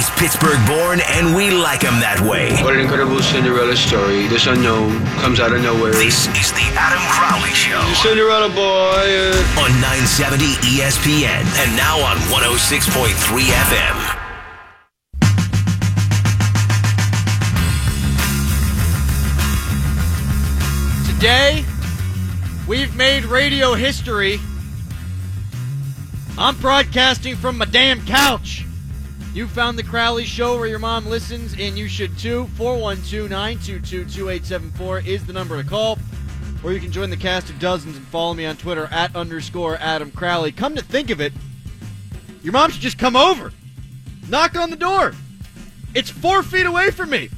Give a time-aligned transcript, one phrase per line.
[0.00, 2.56] He's Pittsburgh born, and we like him that way.
[2.64, 4.26] What an incredible Cinderella story.
[4.28, 5.92] This unknown comes out of nowhere.
[5.92, 7.76] This is the Adam Crowley Show.
[8.00, 9.04] Cinderella boy.
[9.04, 14.00] uh, On 970 ESPN and now on 106.3 FM.
[21.12, 21.62] Today,
[22.66, 24.40] we've made radio history.
[26.38, 28.59] I'm broadcasting from my damn couch.
[29.32, 32.48] You found the Crowley Show where your mom listens, and you should too.
[32.56, 35.98] 412 922 2874 is the number to call.
[36.64, 39.76] Or you can join the cast of dozens and follow me on Twitter at underscore
[39.76, 40.50] Adam Crowley.
[40.50, 41.32] Come to think of it,
[42.42, 43.52] your mom should just come over.
[44.28, 45.14] Knock on the door.
[45.94, 47.30] It's four feet away from me,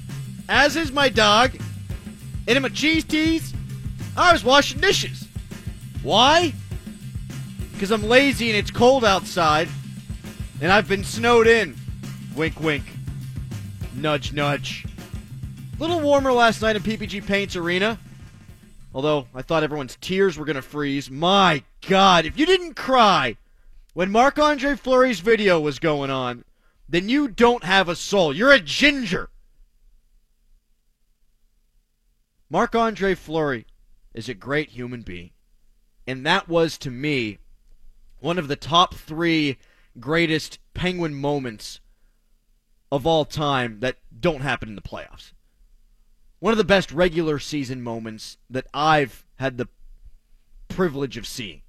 [0.48, 1.54] as is my dog.
[2.48, 3.52] And in my cheese teas,
[4.16, 5.28] I was washing dishes.
[6.02, 6.54] Why?
[7.72, 9.68] Because I'm lazy and it's cold outside,
[10.62, 11.76] and I've been snowed in.
[12.36, 12.84] Wink, wink.
[13.94, 14.86] Nudge, nudge.
[15.78, 17.98] Little warmer last night in PPG Paints Arena.
[18.94, 21.10] Although I thought everyone's tears were going to freeze.
[21.10, 23.36] My God, if you didn't cry
[23.92, 26.44] when Marc Andre Fleury's video was going on,
[26.88, 28.34] then you don't have a soul.
[28.34, 29.28] You're a ginger.
[32.48, 33.66] Marc Andre Fleury
[34.14, 35.30] is a great human being.
[36.06, 37.38] And that was, to me,
[38.20, 39.58] one of the top three
[40.00, 41.80] greatest Penguin moments
[42.92, 45.32] of all time that don't happen in the playoffs.
[46.40, 49.68] One of the best regular season moments that I've had the
[50.68, 51.62] privilege of seeing.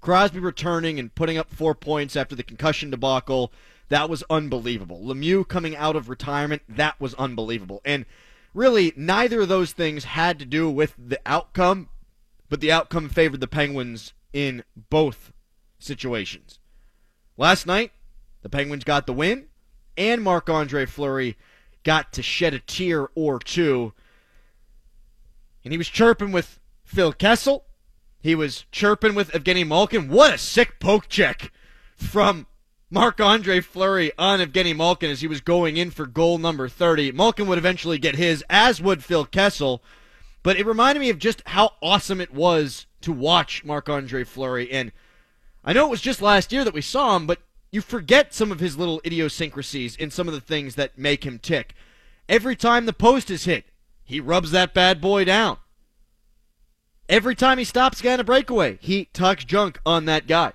[0.00, 3.52] Crosby returning and putting up four points after the concussion debacle.
[3.88, 5.02] That was unbelievable.
[5.02, 6.62] Lemieux coming out of retirement.
[6.68, 7.80] That was unbelievable.
[7.84, 8.06] And
[8.54, 11.88] really, neither of those things had to do with the outcome,
[12.48, 15.32] but the outcome favored the Penguins in both
[15.80, 16.60] situations.
[17.36, 17.90] Last night,
[18.42, 19.48] the Penguins got the win,
[19.96, 21.36] and Marc Andre Fleury
[21.84, 23.92] got to shed a tear or two.
[25.64, 27.64] And he was chirping with Phil Kessel.
[28.20, 30.08] He was chirping with Evgeny Malkin.
[30.08, 31.52] What a sick poke check
[31.96, 32.46] from
[32.90, 37.12] Marc Andre Fleury on Evgeny Malkin as he was going in for goal number 30.
[37.12, 39.82] Malkin would eventually get his, as would Phil Kessel.
[40.42, 44.70] But it reminded me of just how awesome it was to watch Marc Andre Fleury.
[44.70, 44.92] And
[45.64, 47.40] I know it was just last year that we saw him, but
[47.72, 51.38] you forget some of his little idiosyncrasies in some of the things that make him
[51.38, 51.74] tick.
[52.28, 53.64] Every time the post is hit,
[54.04, 55.56] he rubs that bad boy down.
[57.08, 60.52] Every time he stops getting a breakaway, he tucks junk on that guy.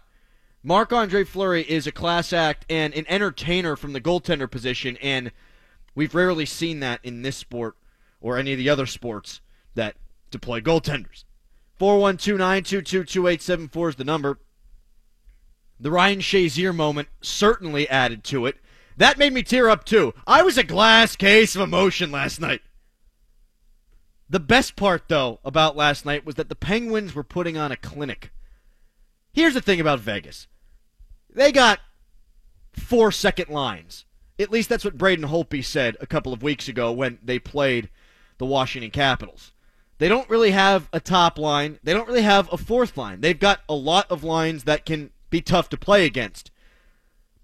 [0.63, 5.31] Marc Andre Fleury is a class act and an entertainer from the goaltender position, and
[5.95, 7.75] we've rarely seen that in this sport
[8.22, 9.41] or any of the other sports
[9.75, 9.95] that
[10.29, 11.23] deploy goaltenders.
[11.77, 14.39] 412 922 2874 is the number.
[15.79, 18.57] The Ryan Shazier moment certainly added to it.
[18.97, 20.13] That made me tear up too.
[20.25, 22.61] I was a glass case of emotion last night.
[24.29, 27.77] The best part, though, about last night was that the Penguins were putting on a
[27.77, 28.31] clinic.
[29.31, 30.47] Here's the thing about Vegas
[31.33, 31.79] they got
[32.73, 34.05] four second lines.
[34.39, 37.89] At least that's what Braden Holtby said a couple of weeks ago when they played
[38.38, 39.51] the Washington Capitals.
[39.99, 41.79] They don't really have a top line.
[41.83, 43.21] They don't really have a fourth line.
[43.21, 46.49] They've got a lot of lines that can be tough to play against.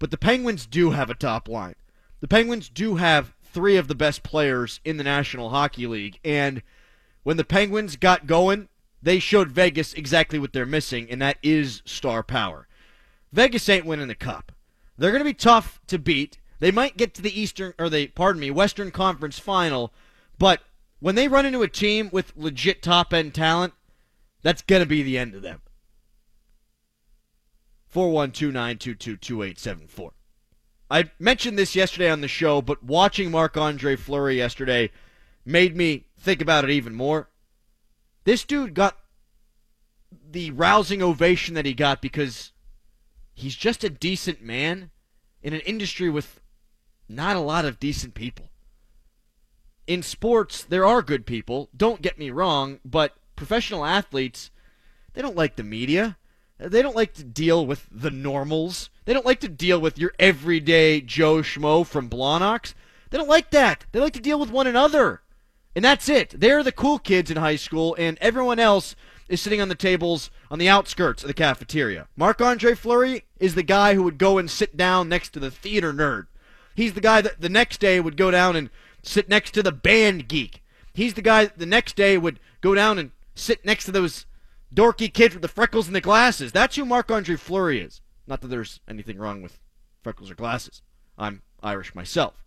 [0.00, 1.76] But the Penguins do have a top line.
[2.20, 6.18] The Penguins do have three of the best players in the National Hockey League.
[6.24, 6.62] And
[7.22, 8.68] when the Penguins got going,
[9.00, 12.66] they showed Vegas exactly what they're missing, and that is star power.
[13.32, 14.50] Vegas ain't winning the cup.
[14.98, 16.38] They're going to be tough to beat.
[16.58, 19.92] They might get to the Eastern or the pardon me, Western Conference final,
[20.38, 20.62] but
[20.98, 23.74] when they run into a team with legit top end talent,
[24.42, 25.60] that's going to be the end of them.
[27.94, 30.10] 412-922-2874.
[30.90, 34.90] I mentioned this yesterday on the show, but watching Marc Andre Fleury yesterday
[35.44, 37.30] made me think about it even more.
[38.24, 38.98] This dude got
[40.30, 42.52] the rousing ovation that he got because
[43.32, 44.90] he's just a decent man
[45.42, 46.40] in an industry with
[47.08, 48.50] not a lot of decent people.
[49.86, 54.50] In sports, there are good people, don't get me wrong, but professional athletes,
[55.12, 56.16] they don't like the media.
[56.58, 58.90] They don't like to deal with the normals.
[59.04, 62.74] They don't like to deal with your everyday Joe Schmo from Blawnox.
[63.10, 63.86] They don't like that.
[63.92, 65.22] They like to deal with one another.
[65.74, 66.38] And that's it.
[66.38, 68.94] They're the cool kids in high school, and everyone else
[69.28, 72.06] is sitting on the tables on the outskirts of the cafeteria.
[72.16, 75.50] Marc Andre Fleury is the guy who would go and sit down next to the
[75.50, 76.26] theater nerd.
[76.76, 78.70] He's the guy that the next day would go down and
[79.02, 80.62] sit next to the band geek.
[80.92, 84.26] He's the guy that the next day would go down and sit next to those
[84.74, 86.52] dorky kid with the freckles and the glasses.
[86.52, 88.00] That's who Marc Andre Fleury is.
[88.26, 89.58] Not that there's anything wrong with
[90.02, 90.82] freckles or glasses.
[91.16, 92.44] I'm Irish myself.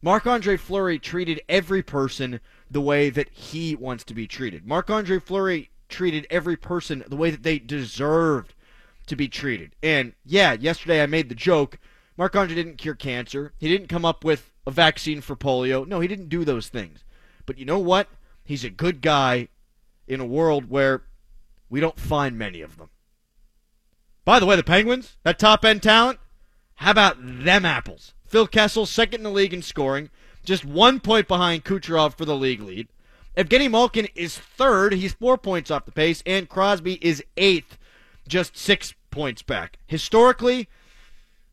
[0.00, 2.40] Marc Andre Fleury treated every person
[2.70, 4.66] the way that he wants to be treated.
[4.66, 8.54] Marc Andre Fleury treated every person the way that they deserved
[9.06, 9.74] to be treated.
[9.82, 11.78] And yeah, yesterday I made the joke
[12.18, 15.86] Marc Andre didn't cure cancer, he didn't come up with a vaccine for polio.
[15.86, 17.04] No, he didn't do those things.
[17.46, 18.08] But you know what?
[18.44, 19.48] He's a good guy
[20.08, 21.02] in a world where
[21.70, 22.90] we don't find many of them.
[24.24, 26.18] By the way, the Penguins, that top end talent,
[26.76, 28.14] how about them apples?
[28.26, 30.10] Phil Kessel, second in the league in scoring,
[30.44, 32.88] just one point behind Kucherov for the league lead.
[33.36, 34.92] Evgeny Malkin is third.
[34.94, 37.78] He's four points off the pace, and Crosby is eighth,
[38.26, 39.78] just six points back.
[39.86, 40.68] Historically,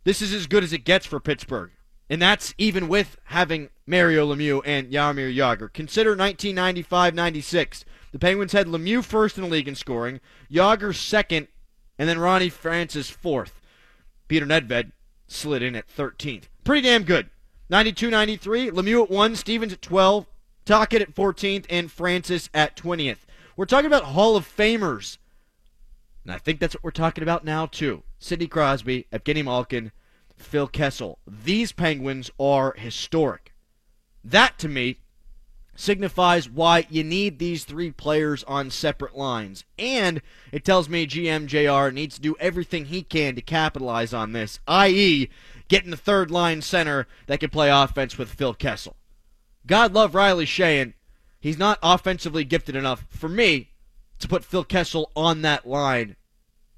[0.03, 1.71] this is as good as it gets for Pittsburgh.
[2.09, 5.71] And that's even with having Mario Lemieux and Jaromir Jagr.
[5.73, 7.85] Consider 1995 96.
[8.15, 11.49] The Penguins had Lemieux first in the league in scoring, Jagr second,
[11.99, 13.59] and then Ronnie Francis fourth.
[14.29, 14.93] Peter Nedved
[15.27, 16.43] slid in at 13th.
[16.63, 17.29] Pretty damn good.
[17.69, 20.27] 92 93, Lemieux at 1, Stevens at 12,
[20.63, 23.25] Tocchet at 14th, and Francis at 20th.
[23.57, 25.17] We're talking about Hall of Famers.
[26.23, 28.03] And I think that's what we're talking about now, too.
[28.17, 29.91] Sidney Crosby, Evgeny Malkin,
[30.37, 31.19] Phil Kessel.
[31.27, 33.53] These Penguins are historic.
[34.23, 34.99] That, to me,
[35.75, 39.65] signifies why you need these three players on separate lines.
[39.77, 44.31] And it tells me GM JR needs to do everything he can to capitalize on
[44.31, 45.29] this, i.e.,
[45.67, 48.95] getting the third line center that can play offense with Phil Kessel.
[49.67, 50.93] God love Riley Sheahan.
[51.39, 53.71] He's not offensively gifted enough for me
[54.19, 56.15] to put Phil Kessel on that line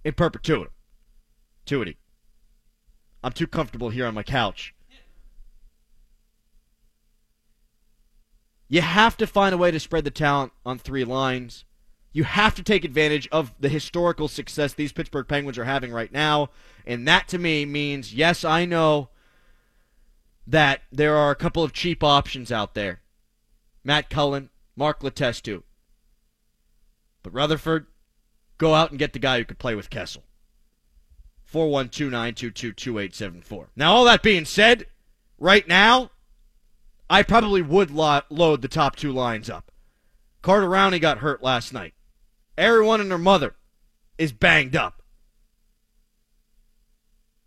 [0.04, 0.72] in perpetuity.
[3.24, 4.74] I'm too comfortable here on my couch.
[8.70, 11.66] You have to find a way to spread the talent on three lines.
[12.12, 16.12] You have to take advantage of the historical success these Pittsburgh Penguins are having right
[16.12, 16.50] now.
[16.86, 19.10] And that to me means yes, I know
[20.46, 23.02] that there are a couple of cheap options out there
[23.84, 25.64] Matt Cullen, Mark Letestu.
[27.24, 27.88] But Rutherford,
[28.58, 30.24] go out and get the guy who could play with Kessel.
[31.46, 34.88] 412 Now, all that being said,
[35.38, 36.12] right now,
[37.10, 39.72] I probably would lo- load the top two lines up.
[40.42, 41.94] Carter Rowney got hurt last night.
[42.58, 43.56] Everyone and their mother
[44.18, 45.02] is banged up.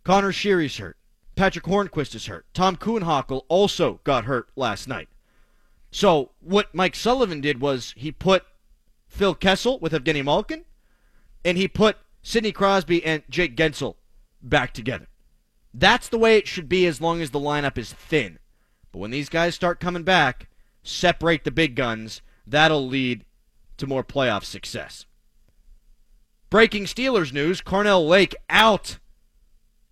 [0.03, 0.97] Connor Sheary's hurt.
[1.35, 2.45] Patrick Hornqvist is hurt.
[2.53, 5.09] Tom Kuhnhackl also got hurt last night.
[5.91, 8.43] So what Mike Sullivan did was he put
[9.07, 10.65] Phil Kessel with Evgeny Malkin,
[11.43, 13.95] and he put Sidney Crosby and Jake Guentzel
[14.41, 15.07] back together.
[15.73, 18.39] That's the way it should be as long as the lineup is thin.
[18.91, 20.49] But when these guys start coming back,
[20.83, 22.21] separate the big guns.
[22.45, 23.25] That'll lead
[23.77, 25.05] to more playoff success.
[26.49, 28.99] Breaking Steelers news Carnell Lake out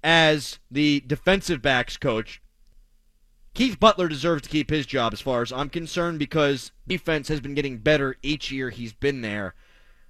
[0.04, 2.42] as the defensive backs coach.
[3.54, 7.40] Keith Butler deserves to keep his job as far as I'm concerned because defense has
[7.40, 9.56] been getting better each year he's been there.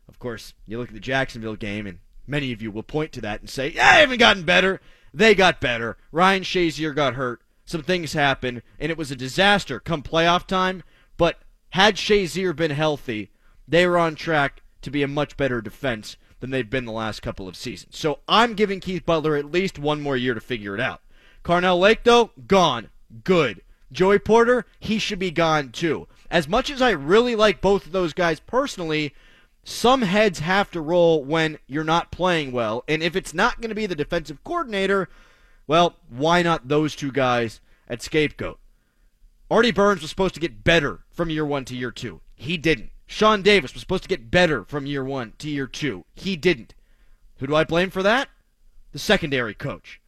[0.07, 3.21] Of course, you look at the Jacksonville game, and many of you will point to
[3.21, 4.81] that and say, yeah, they haven't gotten better.
[5.13, 5.97] They got better.
[6.12, 10.81] Ryan Shazier got hurt some things happen, and it was a disaster come playoff time.
[11.18, 11.38] But
[11.69, 13.30] had Shazier been healthy,
[13.68, 17.21] they were on track to be a much better defense than they've been the last
[17.21, 17.95] couple of seasons.
[17.95, 21.01] So I'm giving Keith Butler at least one more year to figure it out.
[21.44, 22.89] Carnell Lake, though, gone.
[23.24, 23.62] Good.
[23.92, 26.07] Joey Porter, he should be gone too.
[26.31, 29.14] As much as I really like both of those guys personally,
[29.64, 32.83] some heads have to roll when you're not playing well.
[32.88, 35.07] And if it's not going to be the defensive coordinator,
[35.69, 38.57] well, why not those two guys at scapegoat?
[39.52, 42.21] Artie Burns was supposed to get better from year one to year two.
[42.35, 42.90] He didn't.
[43.06, 46.06] Sean Davis was supposed to get better from year one to year two.
[46.16, 46.73] He didn't.
[47.38, 48.30] Who do I blame for that?
[48.94, 50.02] The secondary coach.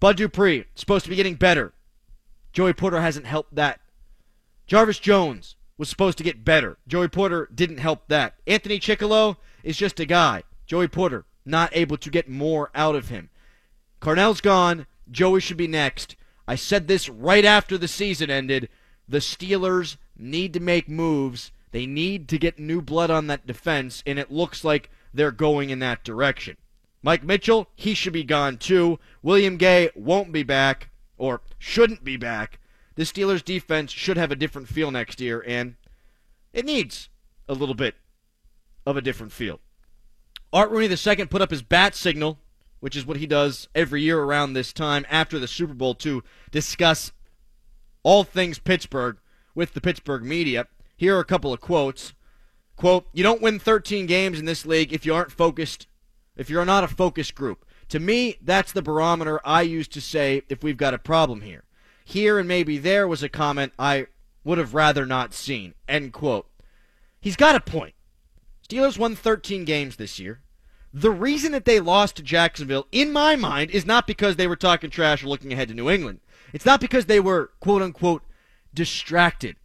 [0.00, 1.72] Bud Dupree, supposed to be getting better.
[2.52, 3.78] Joey Porter hasn't helped that.
[4.66, 6.76] Jarvis Jones was supposed to get better.
[6.88, 8.34] Joey Porter didn't help that.
[8.48, 10.42] Anthony Chickillo is just a guy.
[10.66, 13.30] Joey Porter not able to get more out of him.
[14.00, 14.86] Carnell's gone.
[15.10, 16.16] Joey should be next.
[16.48, 18.68] I said this right after the season ended.
[19.08, 21.52] The Steelers need to make moves.
[21.72, 25.70] They need to get new blood on that defense, and it looks like they're going
[25.70, 26.56] in that direction.
[27.02, 28.98] Mike Mitchell, he should be gone too.
[29.22, 32.58] William Gay won't be back, or shouldn't be back.
[32.96, 35.76] The Steelers' defense should have a different feel next year, and
[36.52, 37.08] it needs
[37.48, 37.94] a little bit
[38.84, 39.60] of a different feel.
[40.52, 42.38] Art Rooney II put up his bat signal
[42.80, 46.22] which is what he does every year around this time after the Super Bowl to
[46.50, 47.12] discuss
[48.02, 49.18] all things Pittsburgh
[49.54, 50.66] with the Pittsburgh media.
[50.96, 52.14] Here are a couple of quotes.
[52.76, 55.86] Quote, you don't win 13 games in this league if you aren't focused,
[56.36, 57.66] if you're not a focused group.
[57.90, 61.64] To me, that's the barometer I use to say if we've got a problem here.
[62.04, 64.06] Here and maybe there was a comment I
[64.44, 65.74] would have rather not seen.
[65.86, 66.48] End quote.
[67.20, 67.94] He's got a point.
[68.66, 70.40] Steelers won 13 games this year.
[70.92, 74.56] The reason that they lost to Jacksonville, in my mind, is not because they were
[74.56, 76.20] talking trash or looking ahead to New England.
[76.52, 78.22] It's not because they were, quote unquote,
[78.74, 79.56] distracted.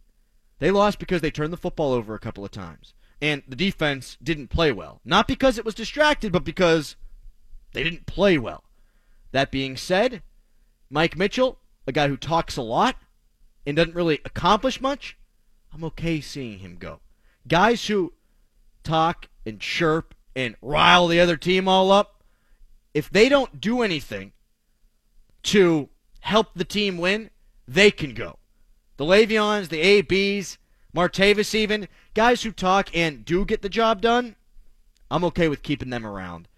[0.60, 2.94] They lost because they turned the football over a couple of times.
[3.20, 5.00] And the defense didn't play well.
[5.04, 6.96] Not because it was distracted, but because
[7.72, 8.64] they didn't play well.
[9.32, 10.22] That being said,
[10.90, 12.96] Mike Mitchell, a guy who talks a lot
[13.66, 15.16] and doesn't really accomplish much,
[15.72, 17.00] I'm okay seeing him go.
[17.48, 18.12] Guys who
[18.84, 22.22] talk and chirp and rile the other team all up,
[22.94, 24.32] if they don't do anything
[25.42, 25.88] to
[26.20, 27.30] help the team win,
[27.66, 28.38] they can go.
[28.98, 30.58] The Le'Veons, the ABs,
[30.94, 34.36] Martavis even, guys who talk and do get the job done,
[35.10, 36.48] I'm okay with keeping them around.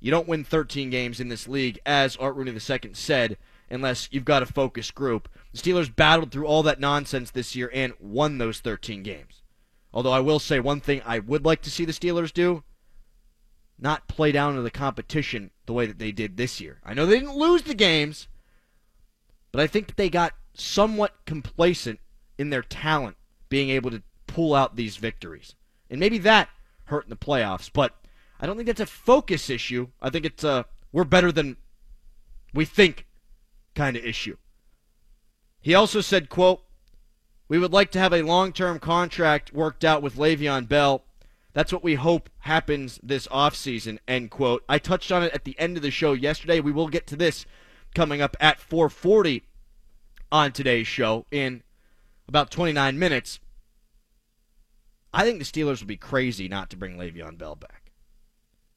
[0.00, 3.36] You don't win 13 games in this league, as Art Rooney II said,
[3.70, 5.28] unless you've got a focused group.
[5.52, 9.42] The Steelers battled through all that nonsense this year and won those 13 games.
[9.92, 12.62] Although I will say one thing I would like to see the Steelers do
[13.78, 16.80] not play down to the competition the way that they did this year.
[16.84, 18.28] I know they didn't lose the games,
[19.52, 22.00] but I think that they got somewhat complacent
[22.38, 23.16] in their talent
[23.48, 25.54] being able to pull out these victories.
[25.90, 26.48] And maybe that
[26.84, 27.94] hurt in the playoffs, but
[28.40, 29.88] I don't think that's a focus issue.
[30.00, 31.56] I think it's a we're better than
[32.54, 33.06] we think
[33.74, 34.36] kind of issue.
[35.60, 36.62] He also said, quote,
[37.48, 41.04] we would like to have a long-term contract worked out with Le'Veon Bell.
[41.56, 44.62] That's what we hope happens this offseason, end quote.
[44.68, 46.60] I touched on it at the end of the show yesterday.
[46.60, 47.46] We will get to this
[47.94, 49.42] coming up at 440
[50.30, 51.62] on today's show in
[52.28, 53.40] about 29 minutes.
[55.14, 57.90] I think the Steelers would be crazy not to bring Le'Veon Bell back.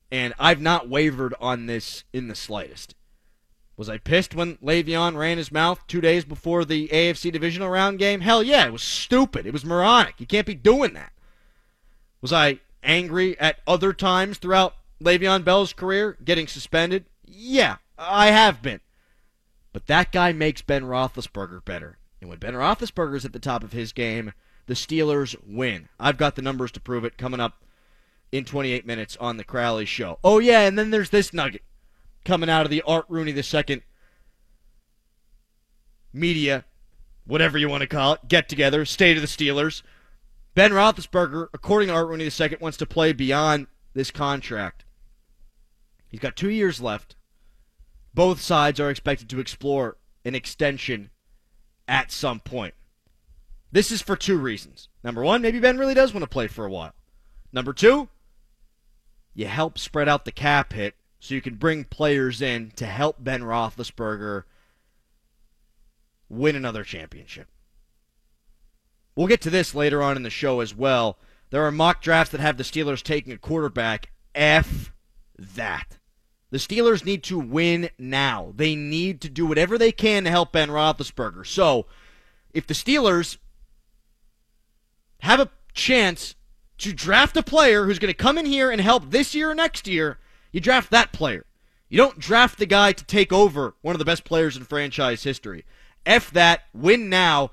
[0.10, 2.96] And I've not wavered on this in the slightest.
[3.76, 8.00] Was I pissed when Le'Veon ran his mouth two days before the AFC divisional round
[8.00, 8.22] game?
[8.22, 9.46] Hell yeah, it was stupid.
[9.46, 10.14] It was moronic.
[10.18, 11.12] You can't be doing that.
[12.22, 17.06] Was I angry at other times throughout Le'Veon Bell's career, getting suspended?
[17.26, 18.82] Yeah, I have been.
[19.72, 21.98] But that guy makes Ben Roethlisberger better.
[22.22, 24.34] And when Ben Roethlisberger's at the top of his game,
[24.66, 25.90] the Steelers win.
[26.00, 27.64] I've got the numbers to prove it coming up
[28.32, 30.20] in 28 minutes on the Crowley Show.
[30.24, 31.64] Oh, yeah, and then there's this nugget
[32.26, 33.84] coming out of the Art Rooney II
[36.14, 36.66] media,
[37.26, 39.82] whatever you want to call it, get together, state of the Steelers.
[40.56, 44.86] Ben Roethlisberger, according to Art Rooney II, wants to play beyond this contract.
[46.08, 47.16] He's got two years left.
[48.14, 51.12] Both sides are expected to explore an extension
[51.88, 52.74] at some point.
[53.72, 54.90] This is for two reasons.
[55.04, 56.94] Number one, maybe Ben really does want to play for a while.
[57.54, 58.10] Number two,
[59.34, 63.18] you help spread out the cap hit so you can bring players in to help
[63.24, 64.44] Ben Roethlisberger
[66.30, 67.48] win another championship.
[69.20, 71.20] We'll get to this later on in the show as well.
[71.50, 74.12] There are mock drafts that have the Steelers taking a quarterback.
[74.34, 74.94] F
[75.38, 75.98] that.
[76.52, 78.54] The Steelers need to win now.
[78.56, 81.46] They need to do whatever they can to help Ben Roethlisberger.
[81.46, 81.86] So,
[82.54, 83.36] if the Steelers
[85.20, 86.36] have a chance
[86.78, 89.56] to draft a player who's going to come in here and help this year or
[89.56, 90.18] next year,
[90.54, 91.46] you draft that player.
[91.90, 95.24] You don't draft the guy to take over one of the best players in franchise
[95.24, 95.66] history.
[96.06, 97.52] F that, win now.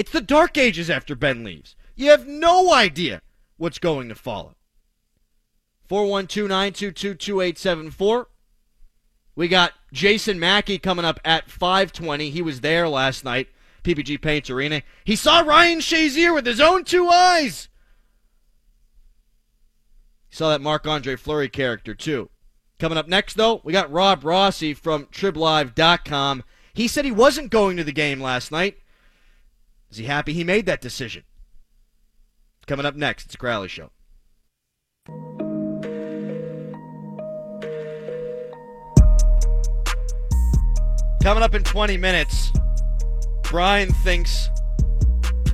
[0.00, 1.76] It's the dark ages after Ben leaves.
[1.94, 3.20] You have no idea
[3.58, 4.56] what's going to follow.
[5.90, 8.28] 412 922 2874.
[9.36, 12.30] We got Jason Mackey coming up at 520.
[12.30, 13.48] He was there last night,
[13.84, 14.80] PPG Paints Arena.
[15.04, 17.68] He saw Ryan Shazier with his own two eyes.
[20.30, 22.30] He saw that Marc Andre Fleury character, too.
[22.78, 26.42] Coming up next, though, we got Rob Rossi from TribLive.com.
[26.72, 28.78] He said he wasn't going to the game last night.
[29.90, 31.24] Is he happy he made that decision?
[32.66, 33.90] Coming up next, it's Crowley Show.
[41.22, 42.52] Coming up in 20 minutes,
[43.42, 44.48] Brian thinks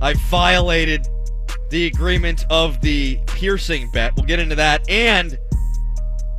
[0.02, 1.09] I violated
[1.71, 4.12] the agreement of the piercing bet.
[4.16, 5.38] We'll get into that and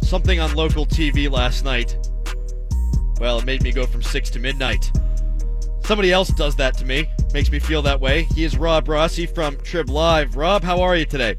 [0.04, 1.98] something on local TV last night.
[3.20, 4.92] Well, it made me go from 6 to midnight.
[5.84, 7.10] Somebody else does that to me.
[7.34, 8.24] Makes me feel that way.
[8.24, 10.36] He is Rob Rossi from Trib Live.
[10.36, 11.36] Rob, how are you today?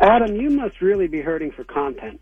[0.00, 2.20] Adam, you must really be hurting for content.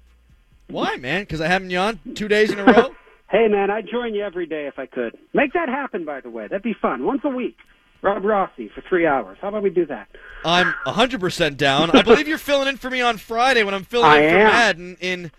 [0.69, 1.23] Why, man?
[1.23, 2.95] Because I haven't you on two days in a row?
[3.31, 5.19] Hey, man, I'd join you every day if I could.
[5.33, 6.47] Make that happen, by the way.
[6.47, 7.05] That'd be fun.
[7.05, 7.57] Once a week.
[8.01, 9.39] Rob Rossi for three hours.
[9.41, 10.09] How about we do that?
[10.45, 11.91] I'm 100% down.
[11.91, 14.39] I believe you're filling in for me on Friday when I'm filling I in for
[14.39, 14.47] am.
[14.47, 15.33] Madden in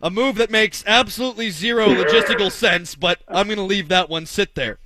[0.00, 4.26] a move that makes absolutely zero logistical sense, but I'm going to leave that one
[4.26, 4.78] sit there.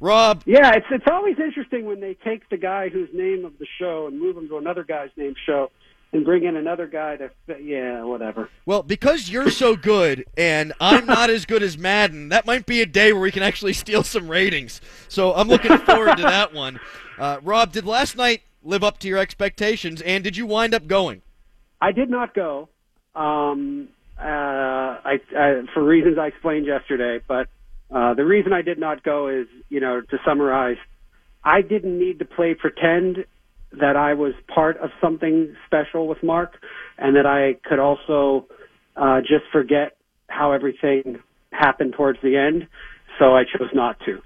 [0.00, 3.66] Rob, Yeah, it's it's always interesting when they take the guy whose name of the
[3.78, 5.70] show and move him to another guy's name show
[6.12, 7.30] and bring in another guy to
[7.62, 8.48] yeah, whatever.
[8.66, 12.80] well, because you're so good and I'm not as good as Madden, that might be
[12.80, 14.80] a day where we can actually steal some ratings.
[15.08, 16.80] So I'm looking forward to that one.
[17.18, 20.86] Uh, Rob, did last night live up to your expectations, and did you wind up
[20.86, 21.22] going?
[21.80, 22.68] I did not go,
[23.14, 23.88] um,
[24.18, 27.22] uh, I, I for reasons I explained yesterday.
[27.26, 27.48] But
[27.90, 30.76] uh, the reason I did not go is, you know, to summarize,
[31.44, 33.24] I didn't need to play pretend
[33.72, 36.54] that I was part of something special with Mark,
[36.98, 38.46] and that I could also
[38.96, 39.96] uh, just forget
[40.28, 41.20] how everything
[41.52, 42.68] happened towards the end.
[43.18, 44.22] So I chose not to.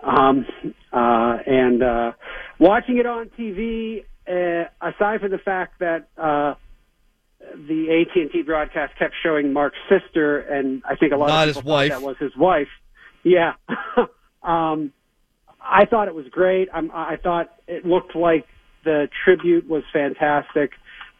[0.00, 0.46] Um,
[0.92, 2.12] uh, and uh,
[2.58, 6.54] watching it on TV, uh, aside from the fact that uh,
[7.40, 11.56] the AT&T broadcast kept showing Mark's sister, and I think a lot Not of his
[11.56, 11.90] people thought wife.
[11.90, 12.68] that was his wife.
[13.28, 13.52] Yeah,
[14.42, 14.92] um,
[15.60, 16.68] I thought it was great.
[16.72, 18.46] I'm, I thought it looked like
[18.84, 20.70] the tribute was fantastic.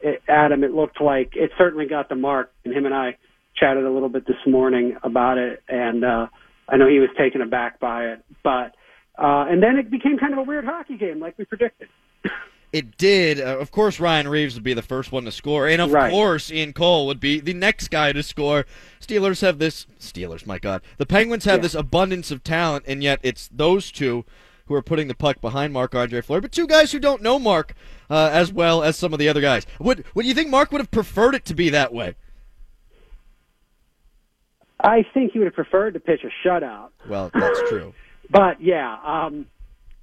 [0.01, 3.17] It, Adam, it looked like it certainly got the mark, and him and I
[3.57, 6.27] chatted a little bit this morning about it, and uh,
[6.69, 8.75] I know he was taken aback by it, but
[9.19, 11.89] uh, and then it became kind of a weird hockey game, like we predicted.
[12.73, 13.41] It did.
[13.41, 16.11] Uh, of course, Ryan Reaves would be the first one to score, and of Right.
[16.11, 18.67] course, Ian Cole would be the next guy to score.
[19.01, 19.87] Steelers have this.
[19.99, 21.63] Steelers, my God, the Penguins have Yeah.
[21.63, 24.25] this abundance of talent, and yet it's those two
[24.67, 27.39] who are putting the puck behind Marc Andre Fleury, but two guys who don't know
[27.39, 27.73] Mark
[28.11, 29.67] uh, as well as some of the other guys.
[29.79, 32.17] Would Would you think Mark would have preferred it to be that way?
[34.81, 36.91] I think he would have preferred to pitch a shutout.
[37.09, 37.95] Well, that's true.
[38.31, 39.47] But yeah, um,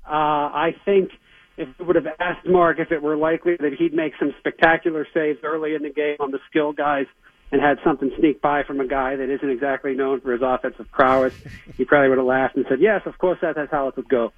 [0.03, 1.12] uh, I think
[1.58, 5.08] if we would have asked Mark if it were likely that he'd make some spectacular
[5.14, 7.06] saves early in the game on the skill guys
[7.52, 10.90] and had something sneak by from a guy that isn't exactly known for his offensive
[10.92, 11.34] prowess,
[11.78, 14.10] he probably would have laughed and said, "Yes, of course that, that's how it would
[14.10, 14.34] go."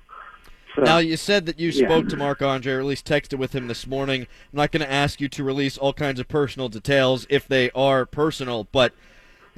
[0.75, 1.87] So, Now, you said that you Yeah.
[1.87, 4.21] spoke to Marc Andre, or at least texted with him this morning.
[4.53, 7.71] I'm not going to ask you to release all kinds of personal details if they
[7.71, 8.93] are personal, but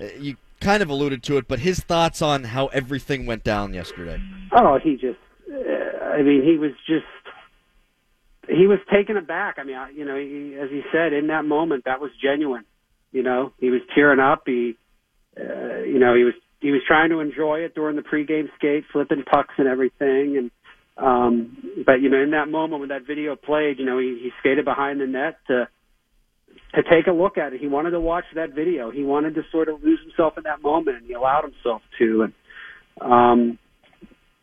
[0.02, 1.46] uh, you kind of alluded to it.
[1.50, 4.22] But his thoughts on how everything went down yesterday.
[4.54, 5.20] Oh, he just,
[5.52, 7.06] uh, I mean, he was just,
[8.50, 9.56] he was taken aback.
[9.58, 12.66] I mean, I, you know, he, as he said, in that moment, that was genuine.
[13.12, 14.44] You know, he was tearing up.
[14.46, 14.76] He,
[15.38, 18.86] uh, you know, he was, he was trying to enjoy it during the pregame skate,
[18.92, 20.38] flipping pucks and everything.
[20.38, 20.52] And,
[20.98, 24.30] um, but you know, in that moment when that video played, you know, he, he
[24.40, 25.68] skated behind the net to,
[26.76, 27.62] to take a look at it.
[27.62, 28.92] He wanted to watch that video.
[28.92, 32.24] He wanted to sort of lose himself in that moment, and he allowed himself to.
[32.24, 32.34] And,
[33.02, 33.60] um,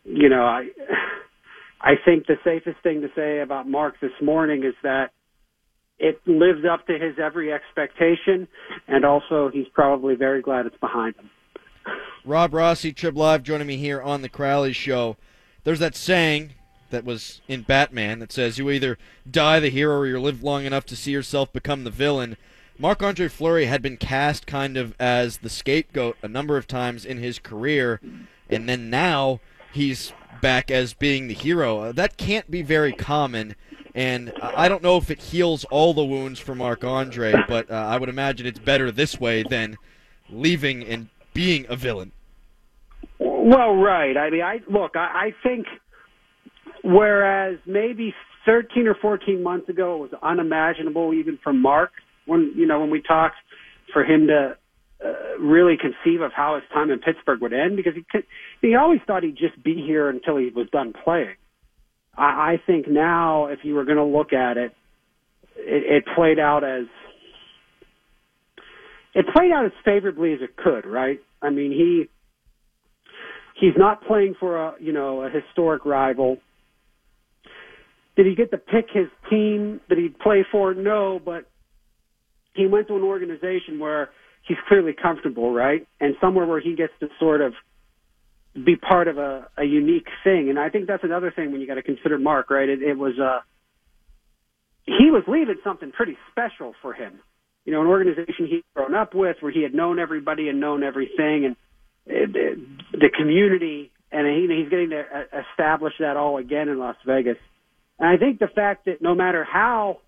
[0.04, 0.68] you know, I
[1.80, 5.10] I think the safest thing to say about Mark this morning is that
[5.98, 8.48] it lives up to his every expectation,
[8.86, 11.30] and also he's probably very glad it's behind him.
[12.24, 15.16] Rob Rossi, Trib Live, joining me here on the Crowley Show.
[15.64, 16.54] There's that saying
[16.90, 20.64] that was in Batman that says you either die the hero or you live long
[20.64, 22.36] enough to see yourself become the villain.
[22.78, 27.04] Marc Andre Fleury had been cast kind of as the scapegoat a number of times
[27.04, 28.00] in his career,
[28.50, 29.40] and then now
[29.72, 30.12] he's
[30.46, 31.80] back as being the hero.
[31.80, 33.56] Uh, that can't be very common,
[33.96, 37.74] and I don't know if it heals all the wounds for Marc Andre, but uh,
[37.74, 39.76] I would imagine it's better this way than
[40.30, 42.12] leaving and being a villain.
[43.18, 44.16] Well, right.
[44.16, 44.92] I mean, I look.
[44.94, 45.66] I, I think
[46.84, 51.90] whereas maybe 13 or 14 months ago it was unimaginable even for Mark
[52.26, 53.34] when you know when we talked
[53.92, 54.56] for him to
[55.04, 58.24] uh, really conceive of how his time in Pittsburgh would end because he could,
[58.62, 61.36] he always thought he'd just be here until he was done playing.
[62.16, 64.74] I, I think now if you were going to look at it,
[65.56, 66.86] it, it played out as
[69.14, 71.20] it played out as favorably as it could, right?
[71.40, 72.08] I mean, he
[73.58, 76.38] he's not playing for a you know a historic rival.
[78.16, 80.72] Did he get to pick his team that he'd play for?
[80.72, 81.44] No, but
[82.54, 84.10] he went to an organization where
[84.46, 85.86] he's clearly comfortable, right?
[86.00, 87.52] And somewhere where he gets to sort of
[88.64, 90.48] be part of a, a unique thing.
[90.48, 92.68] And I think that's another thing when you got to consider Mark, right?
[92.68, 93.40] It, it was uh
[94.84, 97.18] he was leaving something pretty special for him.
[97.64, 100.84] You know, an organization he'd grown up with, where he had known everybody and known
[100.84, 101.56] everything, and
[102.06, 102.58] it,
[102.92, 105.02] the community, and he, he's getting to
[105.50, 107.38] establish that all again in Las Vegas.
[107.98, 109.98] And I think the fact that no matter how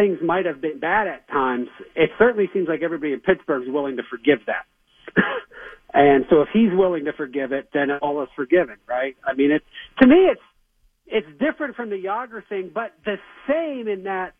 [0.00, 3.68] things might have been bad at times, it certainly seems like everybody in Pittsburgh is
[3.72, 4.64] willing to forgive that.
[5.94, 9.16] and so if he's willing to forgive it, then all is forgiven, right?
[9.26, 9.62] I mean, it
[10.00, 10.40] to me, it's
[11.06, 13.16] it's different from the Jagr thing, but the
[13.48, 14.34] same in that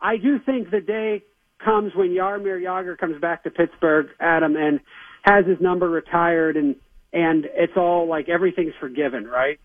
[0.00, 1.22] I do think the day
[1.64, 4.80] comes when Jaromir Jagr comes back to Pittsburgh, Adam, and
[5.22, 6.76] has his number retired, and
[7.12, 9.58] and it's all like everything's forgiven, right?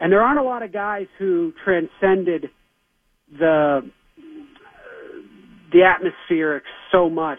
[0.00, 2.50] And there aren't a lot of guys who transcended
[3.30, 3.90] the
[5.72, 7.38] the atmospheric so much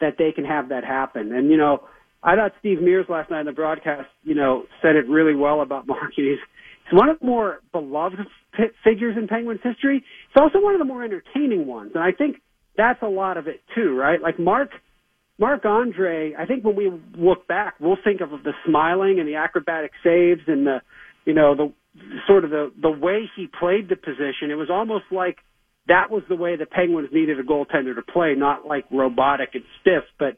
[0.00, 1.32] that they can have that happen.
[1.32, 1.80] And you know,
[2.22, 5.60] I thought Steve Mears last night in the broadcast, you know, said it really well
[5.62, 6.12] about Mark.
[6.14, 6.38] He's
[6.84, 8.18] he's one of the more beloved
[8.84, 10.04] figures in Penguins history.
[10.28, 12.36] He's also one of the more entertaining ones, and I think
[12.76, 14.20] that's a lot of it too, right?
[14.20, 14.70] Like Mark.
[15.38, 19.34] Mark Andre, I think when we look back, we'll think of the smiling and the
[19.34, 20.80] acrobatic saves and the,
[21.26, 21.74] you know, the
[22.26, 24.50] sort of the the way he played the position.
[24.50, 25.36] It was almost like
[25.88, 29.64] that was the way the Penguins needed a goaltender to play, not like robotic and
[29.80, 30.36] stiff, but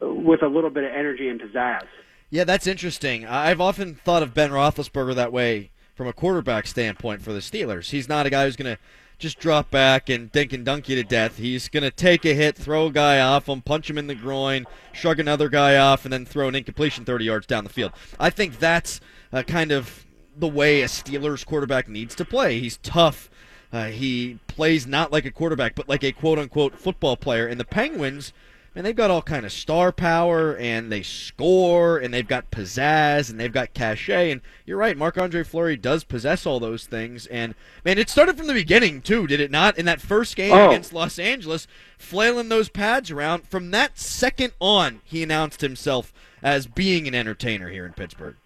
[0.00, 1.86] with a little bit of energy and pizzazz.
[2.30, 3.26] Yeah, that's interesting.
[3.26, 7.90] I've often thought of Ben Roethlisberger that way from a quarterback standpoint for the Steelers.
[7.90, 8.82] He's not a guy who's going to
[9.18, 11.36] just drop back and dink and dunk you to death.
[11.36, 14.14] He's going to take a hit, throw a guy off him, punch him in the
[14.14, 17.92] groin, shrug another guy off, and then throw an incompletion 30 yards down the field.
[18.18, 19.00] I think that's
[19.32, 22.58] uh, kind of the way a Steelers quarterback needs to play.
[22.58, 23.30] He's tough.
[23.72, 27.46] Uh, he plays not like a quarterback, but like a quote unquote football player.
[27.46, 28.32] And the Penguins
[28.74, 33.30] and they've got all kind of star power and they score and they've got pizzazz
[33.30, 34.30] and they've got cachet.
[34.30, 37.26] And you're right Marc Andre Fleury does possess all those things.
[37.26, 37.54] And
[37.84, 39.78] man it started from the beginning too did it not?
[39.78, 40.68] In that first game oh.
[40.68, 41.66] against Los Angeles
[41.98, 43.46] flailing those pads around.
[43.46, 48.36] From that second on he announced himself as being an entertainer here in Pittsburgh.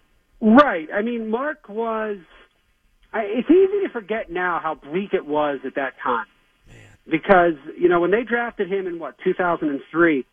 [0.41, 0.89] Right.
[0.93, 2.17] I mean Mark was
[3.13, 6.25] I, it's easy to forget now how bleak it was at that time
[7.09, 10.25] because you know when they drafted him in what 2003,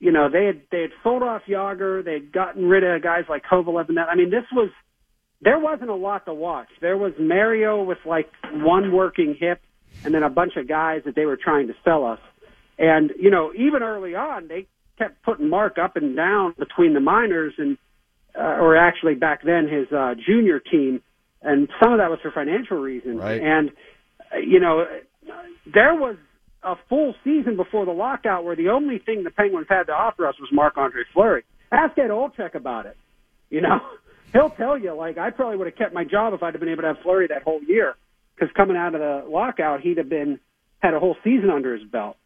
[0.00, 3.44] you know they had they had sold off Jagr, they'd gotten rid of guys like
[3.44, 4.08] Kovalev and that.
[4.08, 4.70] I mean, this was
[5.40, 6.68] there wasn't a lot to watch.
[6.80, 9.60] There was Mario with like one working hip,
[10.04, 12.20] and then a bunch of guys that they were trying to sell us.
[12.78, 14.66] And you know, even early on, they
[14.98, 17.78] kept putting Mark up and down between the minors and,
[18.36, 21.00] uh, or actually back then his uh, junior team,
[21.42, 23.20] and some of that was for financial reasons.
[23.20, 23.40] Right.
[23.40, 23.70] And
[24.42, 24.84] you know,
[25.72, 26.16] there was
[26.62, 30.26] a full season before the lockout where the only thing the Penguins had to offer
[30.26, 31.44] us was Marc Andre Fleury.
[31.70, 32.96] Ask Ed Olczyk about it.
[33.50, 33.80] You know,
[34.32, 36.68] he'll tell you like I probably would have kept my job if I'd have been
[36.68, 37.94] able to have Fleury that whole year
[38.34, 40.40] because coming out of the lockout, he'd have been
[40.80, 42.16] had a whole season under his belt.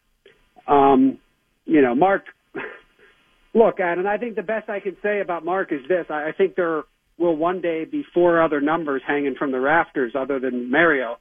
[0.66, 1.18] Um,
[1.64, 2.25] you know, Mark.
[3.55, 6.33] Look, and I think the best I can say about Mark is this: I, I
[6.33, 6.85] think there
[7.22, 11.18] will one day be four other numbers hanging from the rafters other than Mario.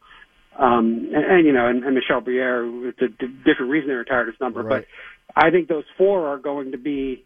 [0.57, 3.95] Um, and, and you know, and, and Michel Briere, it's a d- different reason they
[3.95, 4.85] retired his number, right.
[4.85, 7.25] but I think those four are going to be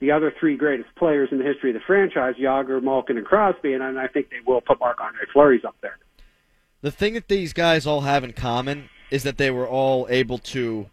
[0.00, 3.74] the other three greatest players in the history of the franchise: Jagr, Malkin, and Crosby,
[3.74, 5.98] and I think they will put Marc Andre Fleury's up there.
[6.80, 10.38] The thing that these guys all have in common is that they were all able
[10.38, 10.86] to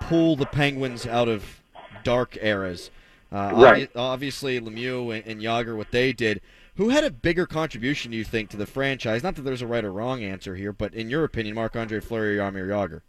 [0.00, 1.60] pull the Penguins out of
[2.02, 2.90] dark eras.
[3.30, 3.90] Uh, right.
[3.94, 6.40] Obviously, Lemieux and, and Jagr, what they did.
[6.80, 9.22] Who had a bigger contribution, you think, to the franchise?
[9.22, 12.00] Not that there's a right or wrong answer here, but in your opinion, Marc Andre
[12.00, 13.02] Fleury or Jaromir Jagr?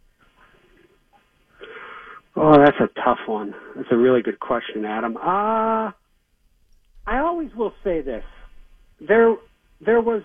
[2.36, 3.54] Oh, that's a tough one.
[3.74, 5.16] That's a really good question, Adam.
[5.16, 5.90] Uh,
[7.06, 8.24] I always will say this.
[9.00, 9.36] There,
[9.80, 10.22] there was.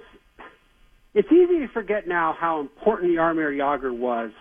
[1.14, 4.32] It's easy to forget now how important Jaromir Jagr was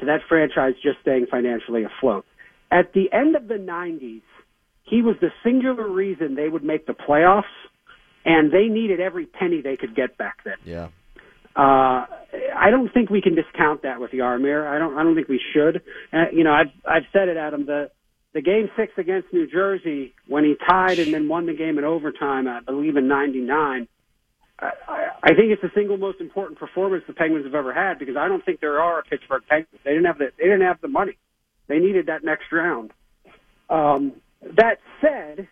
[0.00, 2.24] to that franchise just staying financially afloat.
[2.70, 4.22] At the end of the 90s,
[4.84, 7.42] he was the singular reason they would make the playoffs
[8.24, 10.56] and they needed every penny they could get back then.
[10.64, 10.88] Yeah.
[11.56, 12.06] Uh,
[12.56, 14.66] I don't think we can discount that with Jaromir.
[14.66, 14.98] I don't.
[14.98, 15.82] I don't think we should.
[16.12, 17.66] Uh, you know, I've I've said it, Adam.
[17.66, 17.90] The
[18.32, 21.84] the game six against New Jersey when he tied and then won the game in
[21.84, 23.86] overtime, I believe in '99.
[24.58, 24.70] I,
[25.22, 28.26] I think it's the single most important performance the Penguins have ever had because I
[28.26, 29.80] don't think there are a Pittsburgh Penguins.
[29.84, 31.16] They didn't have the they didn't have the money.
[31.68, 32.92] They needed that next round.
[33.70, 35.48] Um, that said,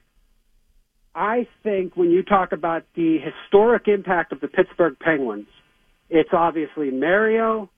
[1.15, 5.47] I think when you talk about the historic impact of the Pittsburgh Penguins,
[6.09, 7.71] it's obviously Mario,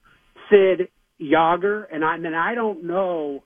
[0.49, 0.89] Sid,
[1.21, 3.43] Jagr, and I, and I don't know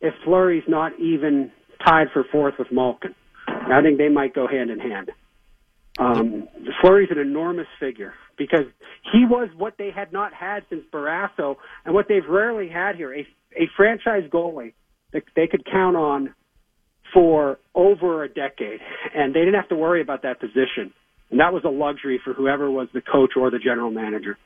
[0.00, 1.50] if Fleury's not even
[1.86, 3.14] tied for fourth with Malkin.
[3.46, 5.10] I think they might go hand in hand.
[5.98, 6.48] Um,
[6.80, 8.66] Fleury's an enormous figure because
[9.12, 13.14] he was what they had not had since Barrasso and what they've rarely had here,
[13.14, 13.20] a,
[13.56, 14.74] a franchise goalie
[15.12, 16.34] that they could count on
[17.14, 18.80] for over a decade,
[19.14, 20.92] and they didn't have to worry about that position.
[21.30, 24.36] And that was a luxury for whoever was the coach or the general manager.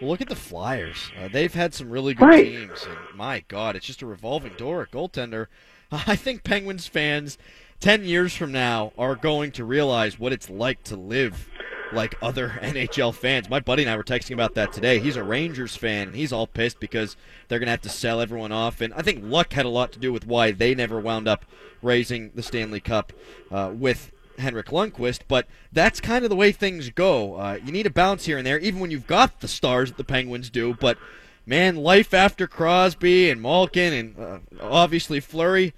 [0.00, 1.10] Well, look at the Flyers.
[1.20, 2.44] Uh, they've had some really good right.
[2.44, 2.86] teams.
[2.86, 5.48] And my God, it's just a revolving door at goaltender.
[5.92, 7.36] I think Penguins fans,
[7.80, 11.48] 10 years from now, are going to realize what it's like to live
[11.92, 13.48] like other NHL fans.
[13.48, 14.98] My buddy and I were texting about that today.
[14.98, 17.16] He's a Rangers fan, and he's all pissed because
[17.48, 18.80] they're going to have to sell everyone off.
[18.80, 21.44] And I think luck had a lot to do with why they never wound up
[21.82, 23.12] raising the Stanley Cup
[23.50, 25.20] uh, with Henrik Lundqvist.
[25.28, 27.34] But that's kind of the way things go.
[27.34, 29.96] Uh, you need a bounce here and there, even when you've got the stars that
[29.96, 30.74] the Penguins do.
[30.74, 30.98] But
[31.46, 35.74] man, life after Crosby and Malkin and uh, obviously Fleury,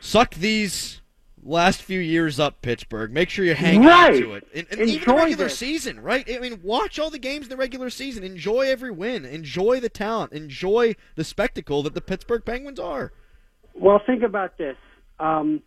[0.00, 1.00] suck these
[1.44, 3.12] last few years up, Pittsburgh.
[3.12, 4.14] Make sure you hang right.
[4.14, 4.48] on to it.
[4.54, 6.28] And, and even the regular season, right?
[6.28, 8.24] I mean, watch all the games in the regular season.
[8.24, 9.24] Enjoy every win.
[9.24, 10.32] Enjoy the talent.
[10.32, 13.12] Enjoy the spectacle that the Pittsburgh Penguins are.
[13.74, 14.76] Well, think about this.
[15.18, 15.62] Um,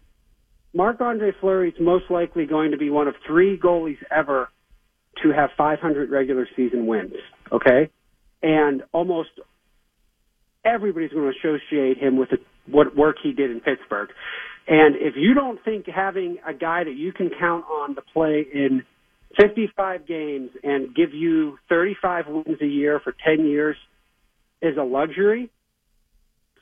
[0.74, 4.50] Marc Andre Fleury is most likely going to be one of three goalies ever
[5.24, 7.14] to have 500 regular season wins.
[7.52, 7.90] Okay,
[8.42, 9.30] and almost
[10.64, 12.38] everybody's going to associate him with the,
[12.70, 14.10] what work he did in Pittsburgh.
[14.68, 18.46] And if you don't think having a guy that you can count on to play
[18.54, 18.84] in
[19.40, 23.78] 55 games and give you 35 wins a year for 10 years
[24.62, 25.50] is a luxury,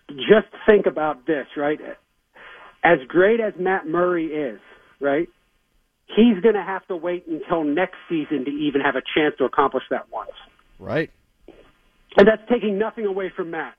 [0.09, 1.79] just think about this, right?
[2.83, 4.59] As great as Matt Murray is,
[4.99, 5.27] right?
[6.15, 9.45] He's going to have to wait until next season to even have a chance to
[9.45, 10.31] accomplish that once.
[10.77, 11.09] Right.
[12.17, 13.73] And that's taking nothing away from Matt.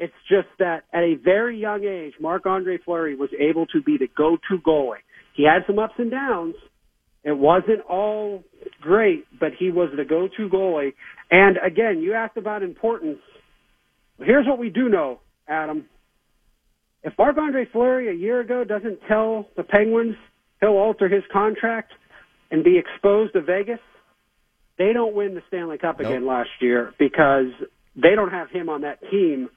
[0.00, 3.98] It's just that at a very young age, Marc Andre Fleury was able to be
[3.98, 5.04] the go to goalie.
[5.36, 6.54] He had some ups and downs.
[7.22, 8.42] It wasn't all
[8.80, 10.94] great, but he was the go to goalie.
[11.30, 13.18] And again, you asked about importance.
[14.18, 15.84] Here's what we do know, Adam.
[17.02, 20.16] If Marc Andre Fleury a year ago doesn't tell the Penguins
[20.60, 21.92] he'll alter his contract
[22.50, 23.80] and be exposed to Vegas,
[24.78, 26.30] they don't win the Stanley Cup again nope.
[26.30, 27.52] last year because
[27.96, 29.50] they don't have him on that team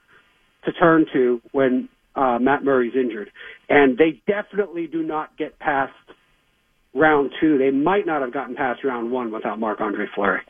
[0.64, 3.30] to turn to when uh, Matt Murray's injured.
[3.68, 5.92] And they definitely do not get past
[6.94, 7.58] round two.
[7.58, 10.42] They might not have gotten past round one without Marc Andre Fleury.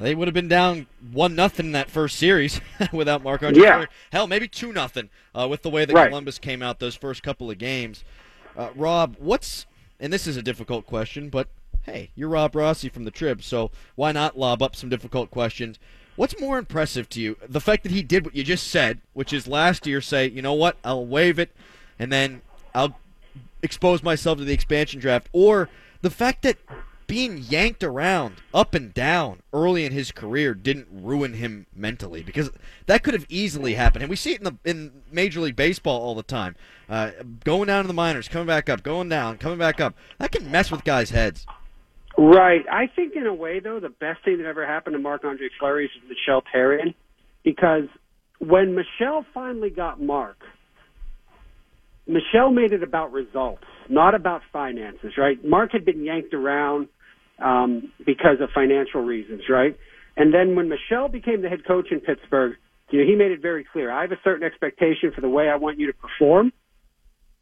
[0.00, 2.60] They would have been down one nothing in that first series
[2.92, 3.72] without Marc Andre yeah.
[3.72, 3.88] Fleury.
[4.12, 6.08] Hell, maybe two nothing uh, with the way that right.
[6.08, 8.04] Columbus came out those first couple of games.
[8.56, 9.66] Uh, Rob, what's
[10.00, 11.48] and this is a difficult question, but
[11.82, 15.78] hey, you're Rob Rossi from the Trib, so why not lob up some difficult questions?
[16.18, 17.36] What's more impressive to you?
[17.48, 20.42] The fact that he did what you just said, which is last year say, you
[20.42, 21.54] know what, I'll waive it,
[21.96, 22.42] and then
[22.74, 22.98] I'll
[23.62, 25.68] expose myself to the expansion draft, or
[26.02, 26.56] the fact that
[27.06, 32.50] being yanked around up and down early in his career didn't ruin him mentally because
[32.86, 34.02] that could have easily happened.
[34.02, 36.56] And we see it in the in major league baseball all the time.
[36.88, 37.12] Uh,
[37.44, 39.94] going down to the minors coming back up going down coming back up.
[40.18, 41.46] That can mess with guys heads
[42.16, 42.62] Right.
[42.70, 45.48] I think in a way though, the best thing that ever happened to Marc Andre
[45.58, 46.94] Fleury is Michel Therrien
[47.44, 47.88] because
[48.38, 50.38] when Michel finally got Mark,
[52.06, 55.44] Michel made it about results, not about finances, right?
[55.44, 56.88] Mark had been yanked around
[57.38, 59.76] um, because of financial reasons, right?
[60.16, 62.56] And then when Michelle became the head coach in Pittsburgh,
[62.90, 63.90] you know, he made it very clear.
[63.92, 66.52] I have a certain expectation for the way I want you to perform.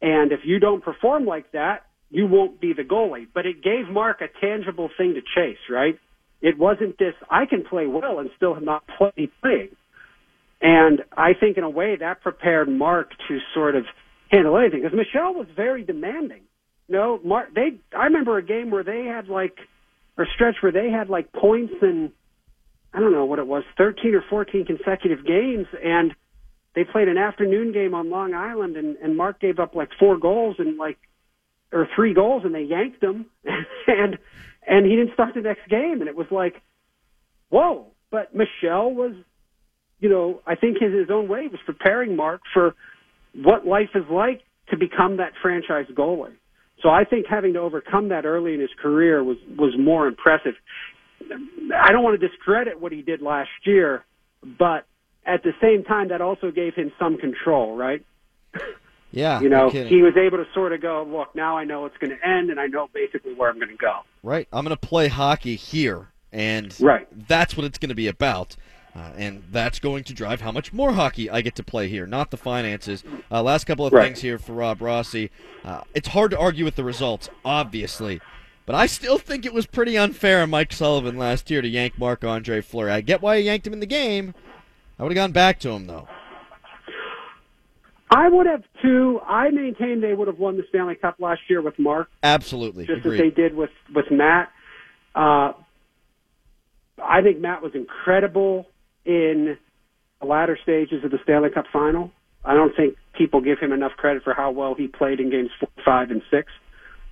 [0.01, 3.27] And if you don't perform like that, you won't be the goalie.
[3.33, 5.99] But it gave Mark a tangible thing to chase, right?
[6.41, 9.75] It wasn't this, I can play well and still have not play playing.
[10.61, 13.85] And I think in a way that prepared Mark to sort of
[14.29, 16.41] handle anything because Michel was very demanding.
[16.87, 19.57] You no, know, Mark, they, I remember a game where they had like,
[20.17, 22.11] or stretch where they had like points in,
[22.93, 26.15] I don't know what it was, 13 or 14 consecutive games and
[26.75, 30.17] they played an afternoon game on Long Island and, and Mark gave up like four
[30.17, 30.97] goals and like
[31.71, 33.25] or three goals and they yanked him
[33.87, 34.17] and
[34.67, 36.61] and he didn't start the next game and it was like
[37.49, 37.87] whoa.
[38.09, 39.13] But Michel was
[39.99, 42.75] you know I think in his own way was preparing Mark for
[43.35, 46.35] what life is like to become that franchise goalie.
[46.83, 50.53] So I think having to overcome that early in his career was was more impressive.
[51.21, 54.05] I don't want to discredit what he did last year
[54.41, 54.85] but
[55.25, 58.05] at the same time that also gave him some control right
[59.11, 59.39] Yeah.
[59.39, 62.11] You know, he was able to sort of go, look, now I know it's going
[62.11, 64.01] to end and I know basically where I'm going to go.
[64.21, 64.47] Right.
[64.51, 66.09] I'm going to play hockey here.
[66.31, 67.07] And right.
[67.27, 68.55] that's what it's going to be about.
[68.95, 72.07] Uh, and that's going to drive how much more hockey I get to play here,
[72.07, 73.03] not the finances.
[73.31, 74.05] Uh, last couple of right.
[74.05, 75.29] things here for Rob Rossi.
[75.63, 78.19] Uh, it's hard to argue with the results, obviously.
[78.65, 81.97] But I still think it was pretty unfair on Mike Sullivan last year to yank
[81.97, 82.91] Marc Andre Fleury.
[82.91, 84.33] I get why he yanked him in the game.
[84.99, 86.07] I would have gone back to him, though.
[88.09, 89.19] I would have too.
[89.25, 92.09] I maintain they would have won the Stanley Cup last year with Mark.
[92.23, 93.13] Absolutely, just Agreed.
[93.15, 94.49] as they did with with Matt.
[95.13, 95.53] Uh,
[97.03, 98.67] I think Matt was incredible
[99.05, 99.57] in
[100.21, 102.11] the latter stages of the Stanley Cup final.
[102.45, 105.49] I don't think people give him enough credit for how well he played in games
[105.59, 106.51] four, five, and six.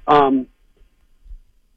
[0.08, 0.48] Um,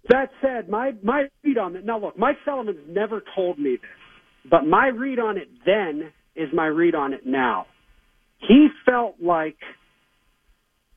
[0.09, 1.85] That said, my my read on it.
[1.85, 6.49] Now, look, Mike Sullivan's never told me this, but my read on it then is
[6.53, 7.67] my read on it now.
[8.38, 9.57] He felt like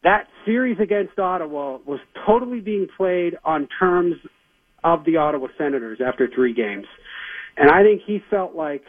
[0.04, 4.16] that series against Ottawa was totally being played on terms
[4.84, 6.86] of the Ottawa Senators after three games.
[7.58, 8.84] And I think he felt like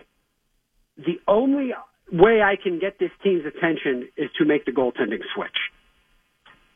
[0.96, 1.72] the only
[2.12, 5.56] way I can get this team's attention is to make the goaltending switch.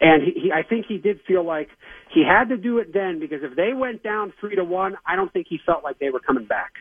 [0.01, 1.69] And he, he, I think he did feel like
[2.13, 5.17] he had to do it then because if they went down three to one, I
[5.17, 6.73] don't think he felt like they were coming back.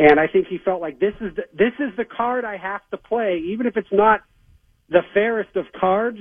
[0.00, 2.80] And I think he felt like this is the, this is the card I have
[2.90, 4.20] to play, even if it's not
[4.88, 6.20] the fairest of cards.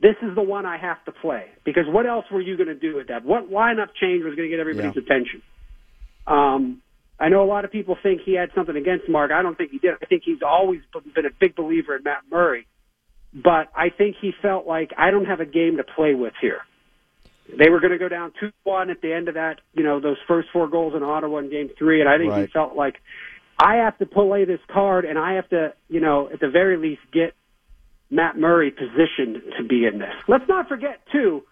[0.00, 2.74] This is the one I have to play because what else were you going to
[2.78, 3.24] do with that?
[3.24, 5.02] What lineup change was going to get everybody's Yeah.
[5.02, 5.42] attention?
[6.28, 6.82] Um,
[7.18, 9.32] I know a lot of people think he had something against Marc.
[9.32, 9.94] I don't think he did.
[10.00, 10.80] I think he's always
[11.12, 12.68] been a big believer in Matt Murray,
[13.34, 16.60] but I think he felt like I don't have a game to play with here.
[17.58, 20.00] They were going to go down two one at the end of that, you know,
[20.00, 22.96] those first four goals in Ottawa in Game Three, and I think he felt like
[23.58, 26.76] I have to play this card, and I have to, you know, at the very
[26.76, 27.34] least get
[28.10, 30.14] Matt Murray positioned to be in this.
[30.28, 31.42] Let's not forget too,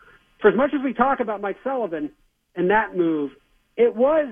[0.41, 2.11] for as much as we talk about Mike Sullivan
[2.55, 3.33] and that move,
[3.77, 4.27] it was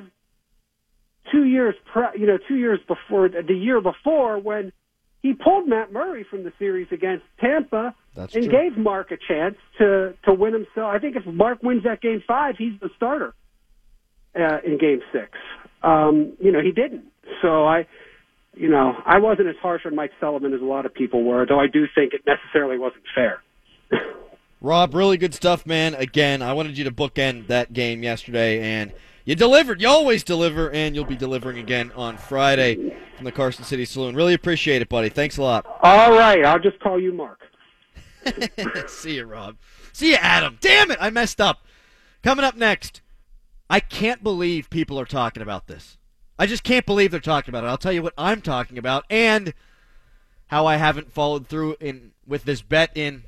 [1.32, 4.72] two years, pre- you know, two years before the year before when
[5.22, 8.52] he pulled Matt Murray from the series against Tampa That's and true.
[8.52, 10.90] gave Marc a chance to to win himself.
[10.92, 13.34] I think if Marc wins that game five, he's the starter
[14.34, 15.30] uh, in game six.
[15.82, 17.04] Um, you know, he didn't.
[17.42, 17.86] So I,
[18.54, 21.44] you know, I wasn't as harsh on Mike Sullivan as a lot of people were,
[21.46, 23.42] though I do think it necessarily wasn't fair.
[24.62, 25.94] Rob, really good stuff, man.
[25.94, 28.92] Again, I wanted you to bookend that game yesterday, and
[29.26, 29.82] you delivered.
[29.82, 34.16] You always deliver, and you'll be delivering again on Friday from the Carson City Saloon.
[34.16, 35.10] Really appreciate it, buddy.
[35.10, 35.66] Thanks a lot.
[35.82, 37.40] All right, I'll just call you Mark.
[38.88, 39.56] See you, Rob.
[39.92, 40.58] See you, Adam.
[40.60, 41.64] Damn it, I messed up.
[42.22, 43.00] Coming up next,
[43.68, 45.98] I can't believe people are talking about this.
[46.38, 47.68] I just can't believe they're talking about it.
[47.68, 49.54] I'll tell you what I'm talking about and
[50.48, 53.24] how I haven't followed through in with this bet in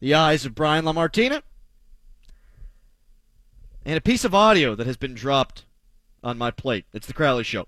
[0.00, 1.42] the eyes of Brian Lamartina.
[3.84, 5.64] And a piece of audio that has been dropped
[6.22, 6.86] on my plate.
[6.94, 7.66] It's the Crowley Show.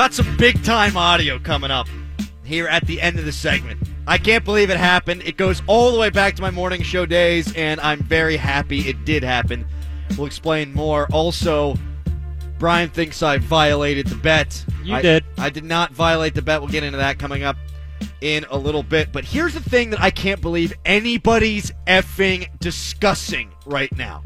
[0.00, 1.86] Got some big time audio coming up
[2.42, 3.78] here at the end of the segment.
[4.06, 5.22] I can't believe it happened.
[5.26, 8.88] It goes all the way back to my morning show days, and I'm very happy
[8.88, 9.66] it did happen.
[10.16, 11.06] We'll explain more.
[11.12, 11.74] Also,
[12.58, 14.64] Brian thinks I violated the bet.
[14.82, 15.24] You I- did.
[15.36, 16.62] I did not violate the bet.
[16.62, 17.58] We'll get into that coming up
[18.22, 19.12] in a little bit.
[19.12, 24.22] But here's the thing that I can't believe anybody's effing discussing right now.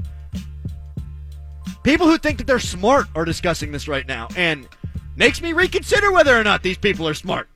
[1.83, 4.69] People who think that they're smart are discussing this right now, and
[5.17, 7.49] makes me reconsider whether or not these people are smart.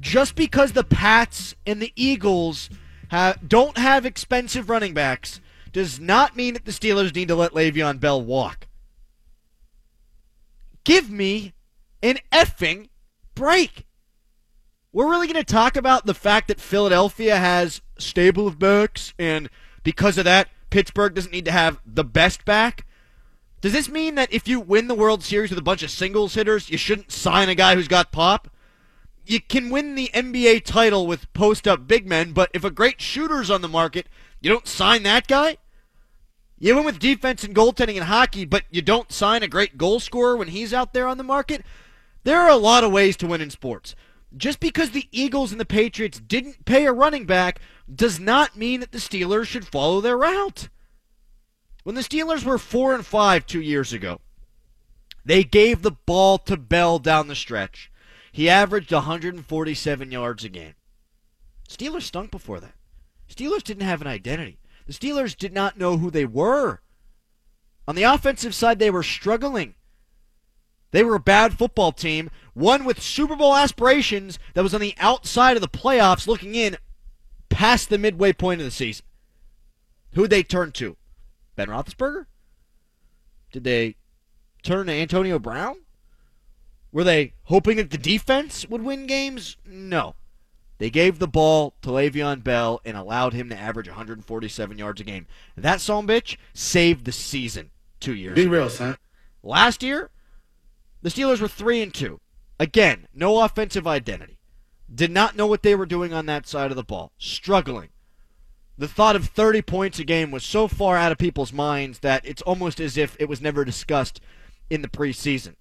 [0.00, 2.68] Just because the Pats and the Eagles
[3.10, 5.40] ha don't have expensive running backs
[5.72, 8.66] does not mean that the Steelers need to let Le'Veon Bell walk.
[10.84, 11.54] Give me
[12.02, 12.88] an effing
[13.34, 13.86] break.
[14.92, 19.48] We're really going to talk about the fact that Philadelphia has stable of backs, and
[19.84, 22.86] because of that, Pittsburgh doesn't need to have the best back.
[23.62, 26.34] Does this mean that if you win the World Series with a bunch of singles
[26.34, 28.50] hitters, you shouldn't sign a guy who's got pop?
[29.24, 33.00] You can win the NBA title with post up big men, but if a great
[33.00, 34.08] shooter's on the market,
[34.40, 35.58] you don't sign that guy?
[36.58, 40.00] You win with defense and goaltending in hockey, but you don't sign a great goal
[40.00, 41.64] scorer when he's out there on the market?
[42.24, 43.94] There are a lot of ways to win in sports.
[44.36, 47.60] Just because the Eagles and the Patriots didn't pay a running back
[47.94, 50.68] does not mean that the Steelers should follow their route.
[51.82, 54.20] When the Steelers were 4 and 5 2 years ago,
[55.24, 57.90] they gave the ball to Bell down the stretch.
[58.30, 60.74] He averaged 147 yards a game.
[61.68, 62.74] Steelers stunk before that.
[63.28, 64.58] Steelers didn't have an identity.
[64.86, 66.80] The Steelers did not know who they were.
[67.86, 69.74] On the offensive side, they were struggling.
[70.92, 74.94] They were a bad football team, one with Super Bowl aspirations that was on the
[74.98, 76.76] outside of the playoffs looking in
[77.48, 79.06] past the midway point of the season.
[80.12, 80.96] Who'd they turn to?
[81.56, 82.26] Ben Roethlisberger?
[83.52, 83.96] Did they
[84.62, 85.76] turn to Antonio Brown?
[86.90, 89.56] Were they hoping that the defense would win games?
[89.64, 90.14] No.
[90.78, 95.04] They gave the ball to Le'Veon Bell and allowed him to average 147 yards a
[95.04, 95.26] game.
[95.56, 98.50] That son bitch saved the season two years Be ago.
[98.50, 98.96] real, son.
[99.42, 100.10] Last year,
[101.00, 102.20] the Steelers were three and two.
[102.58, 104.38] Again, no offensive identity.
[104.92, 107.12] Did not know what they were doing on that side of the ball.
[107.16, 107.88] Struggling.
[108.78, 112.24] The thought of 30 points a game was so far out of people's minds that
[112.26, 114.20] it's almost as if it was never discussed
[114.70, 115.54] in the preseason.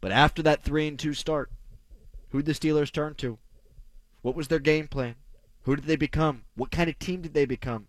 [0.00, 1.50] But after that 3 and 2 start,
[2.30, 3.38] who did the Steelers turn to?
[4.22, 5.14] What was their game plan?
[5.62, 6.42] Who did they become?
[6.54, 7.88] What kind of team did they become?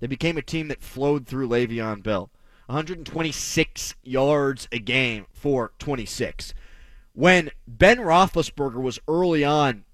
[0.00, 2.30] They became a team that flowed through Le'Veon Bell.
[2.66, 6.54] 126 yards a game for 26.
[7.12, 9.84] When Ben Roethlisberger was early on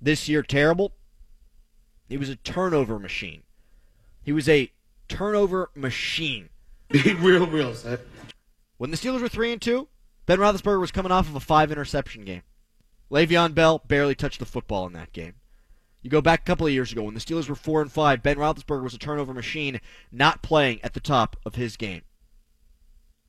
[0.00, 0.94] this year terrible,
[2.08, 3.42] he was a turnover machine.
[4.22, 4.70] He was a
[5.08, 6.48] turnover machine.
[7.18, 8.00] real, real, Seth.
[8.76, 9.88] When the Steelers were three and two,
[10.26, 12.42] Ben Roethlisberger was coming off of a five interception game.
[13.10, 15.34] Le'Veon Bell barely touched the football in that game.
[16.02, 18.22] You go back a couple of years ago when the Steelers were four and five.
[18.22, 19.80] Ben Roethlisberger was a turnover machine,
[20.12, 22.02] not playing at the top of his game.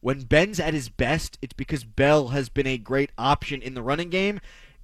[0.02, 3.82] When Ben's at his best, it's because Bell has been a great option in the
[3.82, 4.40] running game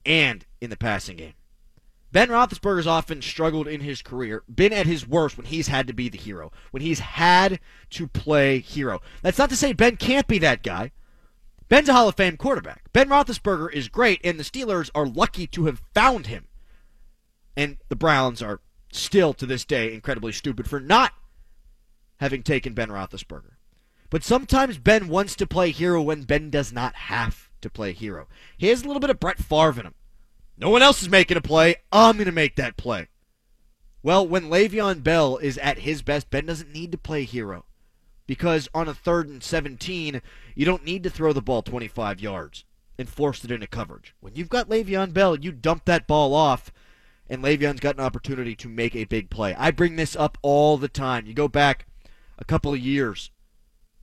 [0.06, 1.34] and in the passing game.
[2.12, 5.93] Ben Roethlisberger's often struggled in his career, been at his worst when he's had to
[5.93, 7.59] be the hero, when he's had
[7.91, 9.01] to play hero.
[9.22, 10.91] That's not to say Ben can't be that guy.
[11.70, 12.91] Ben's a Hall of Fame quarterback.
[12.91, 16.47] Ben Roethlisberger is great, and the Steelers are lucky to have found him.
[17.55, 18.59] And the Browns are
[18.91, 21.14] still, to this day, incredibly stupid for not
[22.20, 23.53] having taken Ben Roethlisberger.
[24.09, 28.28] But sometimes Ben wants to play hero when Ben does not have to play hero.
[28.57, 29.95] He has a little bit of Brett Favre in him.
[30.62, 31.78] No one else is making a play.
[31.91, 33.07] I'm going to make that play.
[34.03, 37.66] Well, when Le'Veon Bell is at his best, Ben doesn't need to play hero.
[38.28, 40.22] Because on a third and 17,
[40.53, 42.64] you don't need to throw the ball 25 yards
[42.99, 44.14] and force it into coverage.
[44.20, 46.72] When you've got Le'Veon Bell, you dump that ball off,
[47.28, 49.55] and Le'Veon's got an opportunity to make a big play.
[49.55, 51.26] I bring this up all the time.
[51.26, 51.88] You go back
[52.38, 53.32] a couple of years.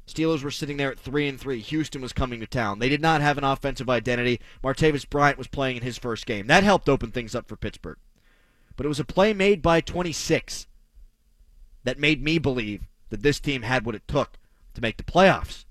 [0.08, 1.60] Steelers were sitting there at three and three.
[1.60, 2.78] Houston was coming to town.
[2.78, 4.40] They did not have an offensive identity.
[4.62, 6.46] Martavis Bryant was playing in his first game.
[6.46, 7.98] That helped open things up for Pittsburgh.
[8.76, 10.66] But it was a play made by 26
[11.84, 14.38] that made me believe that this team had what it took
[14.74, 15.64] to make the playoffs.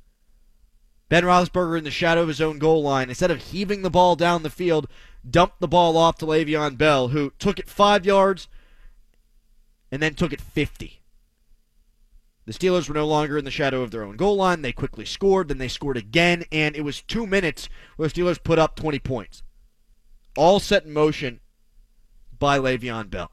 [1.09, 4.15] Ben Roethlisberger in the shadow of his own goal line, instead of heaving the ball
[4.15, 4.87] down the field,
[5.29, 8.47] dumped the ball off to Le'Veon Bell, who took it five yards
[9.91, 11.01] and then took it 50.
[12.47, 14.61] The Steelers were no longer in the shadow of their own goal line.
[14.61, 17.67] They quickly scored, then they scored again, and it was two minutes
[17.97, 19.43] where the Steelers put up 20 points.
[20.37, 21.41] All set in motion
[22.39, 23.31] by Le'Veon Bell.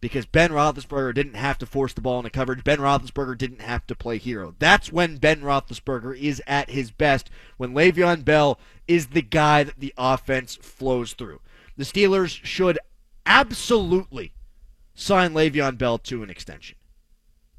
[0.00, 2.64] Because Ben Roethlisberger didn't have to force the ball into coverage.
[2.64, 4.56] Ben Roethlisberger didn't have to play hero.
[4.58, 8.58] That's when Ben Roethlisberger is at his best, when Le'Veon Bell
[8.88, 11.40] is the guy that the offense flows through.
[11.76, 12.80] The Steelers should
[13.24, 14.32] absolutely
[14.96, 16.75] sign Le'Veon Bell to an extension.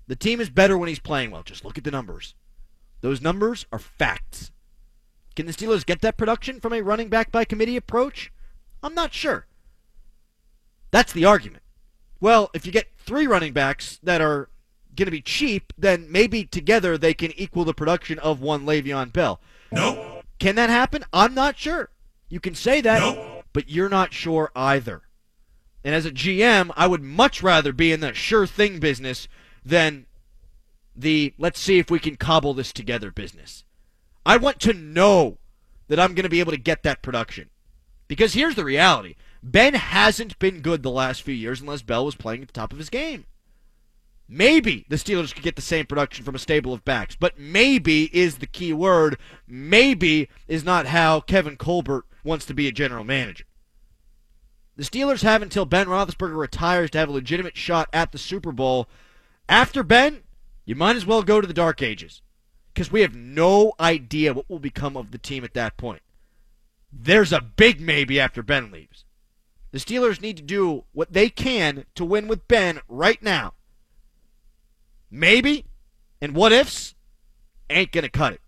[0.08, 1.44] The team is better when he's playing well.
[1.44, 2.34] Just look at the numbers.
[3.02, 4.52] Those numbers are facts.
[5.36, 8.32] Can the Steelers get that production from a running back by committee approach?
[8.82, 9.46] I'm not sure.
[10.92, 11.64] That's the argument.
[12.20, 14.50] Well, if you get three running backs that are
[14.96, 19.14] going to be cheap, then maybe together they can equal the production of one Le'Veon
[19.14, 19.40] Bell.
[19.72, 20.24] Nope.
[20.40, 21.04] Can that happen?
[21.14, 21.90] I'm not sure.
[22.30, 23.44] You can say that, Nope.
[23.54, 25.04] but you're not sure either.
[25.84, 29.28] And as a GM, I would much rather be in the sure thing business
[29.68, 30.06] than
[30.96, 33.64] the let's see if we can cobble this together business.
[34.26, 35.38] I want to know
[35.88, 37.50] that I'm going to be able to get that production.
[38.08, 42.16] Because here's the reality Ben hasn't been good the last few years unless Bell was
[42.16, 43.26] playing at the top of his game.
[44.30, 48.10] Maybe the Steelers could get the same production from a stable of backs, but maybe
[48.14, 49.18] is the key word.
[49.48, 53.46] Maybe is not how Kevin Colbert wants to be a general manager.
[54.76, 58.52] The Steelers have until Ben Roethlisberger retires to have a legitimate shot at the Super
[58.52, 58.90] Bowl.
[59.50, 60.24] After Ben,
[60.66, 62.22] you might as well go to the Dark Ages
[62.74, 66.02] because we have no idea what will become of the team at that point.
[66.92, 69.06] There's a big maybe after Ben leaves.
[69.72, 73.54] The Steelers need to do what they can to win with Ben right now.
[75.10, 75.66] Maybe
[76.22, 76.96] and what ifs
[77.70, 78.42] ain't going to cut it.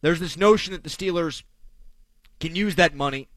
[0.00, 1.42] There's this notion that the Steelers
[2.40, 3.28] can use that money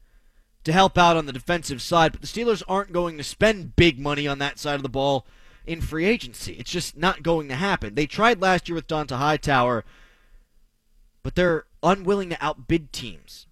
[0.64, 4.00] to help out on the defensive side, but the Steelers aren't going to spend big
[4.00, 5.26] money on that side of the ball
[5.66, 6.54] in free agency.
[6.54, 7.94] It's just not going to happen.
[7.94, 9.84] They tried last year with Dont'a Hightower,
[11.22, 13.46] but they're unwilling to outbid teams.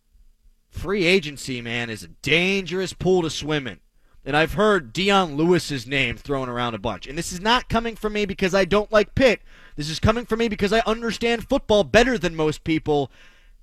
[0.70, 3.80] Free agency, man, is a dangerous pool to swim in.
[4.24, 7.06] And I've heard Dion Lewis's name thrown around a bunch.
[7.06, 9.42] And this is not coming from me because I don't like Pitt.
[9.76, 13.10] This is coming from me because I understand football better than most people.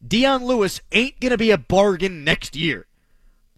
[0.05, 2.85] Dion Lewis ain't going to be a bargain next year.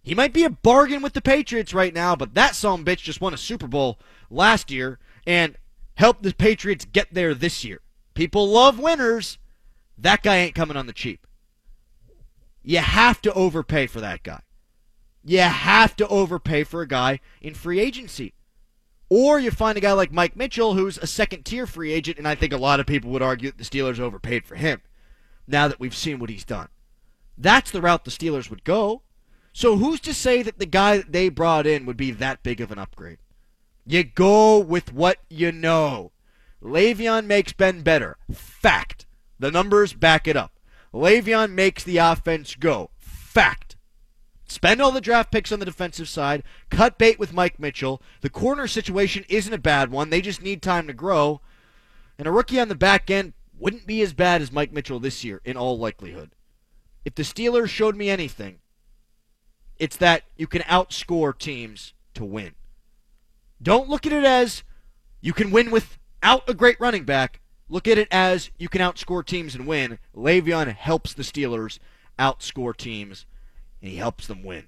[0.04, 3.22] He might be a bargain with the Patriots right now, but that some bitch just
[3.22, 3.98] won a Super Bowl
[4.30, 5.56] last year and
[5.94, 7.80] helped the Patriots get there this year.
[8.12, 9.38] People love winners.
[9.96, 11.26] That guy ain't coming on the cheap.
[12.62, 14.40] You have to overpay for that guy.
[15.24, 18.34] You have to overpay for a guy in free agency.
[19.08, 22.28] Or you find a guy like Mike Mitchell, who's a second tier free agent, and
[22.28, 24.82] I think a lot of people would argue that the Steelers overpaid for him
[25.46, 26.68] now that we've seen what he's done.
[27.38, 29.02] That's the route the Steelers would go.
[29.54, 32.60] So who's to say that the guy that they brought in would be that big
[32.60, 33.18] of an upgrade?
[33.86, 36.10] You go with what you know.
[36.60, 38.16] Le'Veon makes Ben better.
[38.32, 39.06] Fact.
[39.38, 40.58] The numbers back it up.
[40.92, 42.90] Le'Veon makes the offense go.
[42.98, 43.76] Fact.
[44.48, 46.42] Spend all the draft picks on the defensive side.
[46.68, 48.02] Cut bait with Mike Mitchell.
[48.22, 50.10] The corner situation isn't a bad one.
[50.10, 51.40] They just need time to grow.
[52.18, 55.22] And a rookie on the back end wouldn't be as bad as Mike Mitchell this
[55.22, 56.32] year, in all likelihood.
[57.04, 58.58] If the Steelers showed me anything,
[59.78, 62.54] it's that you can outscore teams to win.
[63.62, 64.62] Don't look at it as
[65.20, 67.40] you can win without a great running back.
[67.68, 69.98] Look at it as you can outscore teams and win.
[70.14, 71.78] Le'Veon helps the Steelers
[72.18, 73.26] outscore teams,
[73.80, 74.66] and he helps them win.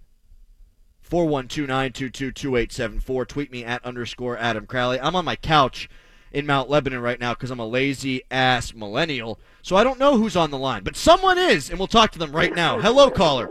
[1.09, 3.29] 412-922-2874.
[3.29, 4.99] Tweet me at underscore Adam Crowley.
[4.99, 5.89] I'm on my couch
[6.33, 10.17] in Mount Lebanon right now because I'm a lazy ass millennial, so I don't know
[10.17, 12.81] who's on the line, but someone is, and we'll talk to them right now.
[12.81, 13.49] Hello, caller.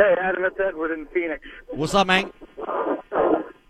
[0.00, 1.42] Hey, Adam, it's Edward in Phoenix.
[1.68, 2.32] What's up, man?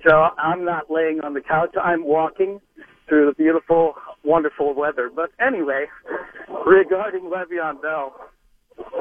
[0.06, 1.74] So I'm not laying on the couch.
[1.82, 2.60] I'm walking
[3.08, 5.10] through the beautiful, wonderful weather.
[5.12, 5.86] But anyway,
[6.64, 8.14] regarding Le'Veon Bell,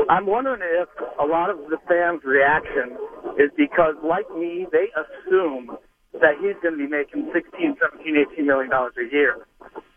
[0.10, 0.90] I'm wondering if
[1.22, 2.98] a lot of the fans' reaction
[3.38, 5.78] is because, like me, they assume
[6.14, 9.46] that he's going to be making 16, 17, 18 million dollars a year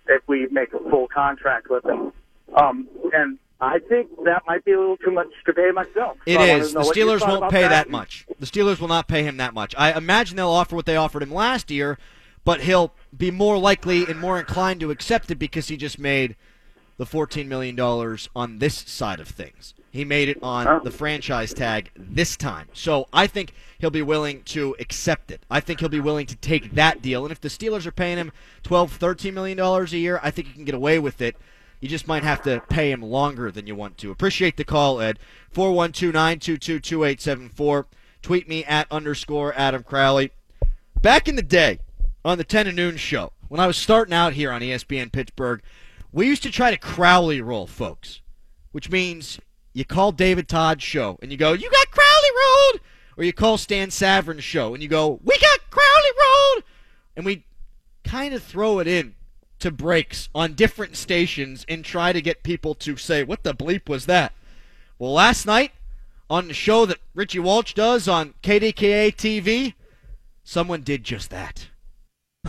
[0.07, 2.13] if we make a full contract with him.
[2.61, 6.17] Um, and I think that might be a little too much to pay myself.
[6.27, 6.73] It So is.
[6.75, 8.27] The Steelers won't pay that and- much.
[8.41, 9.73] The Steelers will not pay him that much.
[9.79, 11.97] I imagine they'll offer what they offered him last year,
[12.45, 16.35] but he'll be more likely and more inclined to accept it because he just made
[16.97, 17.79] the $14 million
[18.35, 19.75] on this side of things.
[19.93, 20.81] He made it on Oh.
[20.83, 22.67] the franchise tag this time.
[22.73, 25.43] So I think he'll be willing to accept it.
[25.49, 27.25] I think he'll be willing to take that deal.
[27.25, 28.33] And if the Steelers are paying him
[28.65, 31.37] $12, $13 million a year, I think he can get away with it.
[31.83, 34.13] You just might have to pay him longer than you want to.
[34.13, 35.19] Appreciate the call, Ed.
[35.53, 37.87] 412-922-2874.
[38.23, 40.31] Tweet me at underscore Adam Crowley.
[41.03, 41.81] Back in the day
[42.25, 45.61] on the 10 to noon show, when I was starting out here on ESPN Pittsburgh,
[46.13, 48.21] we used to try to Crowley roll, folks,
[48.71, 49.41] which means
[49.73, 52.81] you call David Todd's show and you go, you got Crowley rolled!
[53.17, 56.63] Or you call Stan Savran's show and you go, we got Crowley rolled!
[57.17, 57.45] And we
[58.05, 59.17] kind of throw it in
[59.63, 63.89] to breaks on different stations and try to get people to say, what the bleep
[63.89, 64.33] was that?
[64.99, 65.71] Well, last night
[66.29, 69.75] on the show that Richie Walsh does on KDKA TV,
[70.43, 71.69] someone did just that.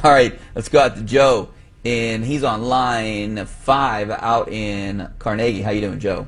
[0.03, 1.49] All right, let's go out to Joe,
[1.86, 5.61] and he's on line five out in Carnegie.
[5.61, 6.28] How you doing, Joe?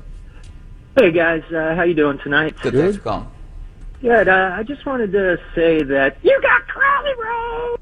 [0.96, 2.54] Hey guys, uh, how you doing tonight?
[2.62, 3.28] Good, thanks for calling.
[4.00, 4.28] Good.
[4.28, 7.80] Uh, I just wanted to say that you got Crowley rolled.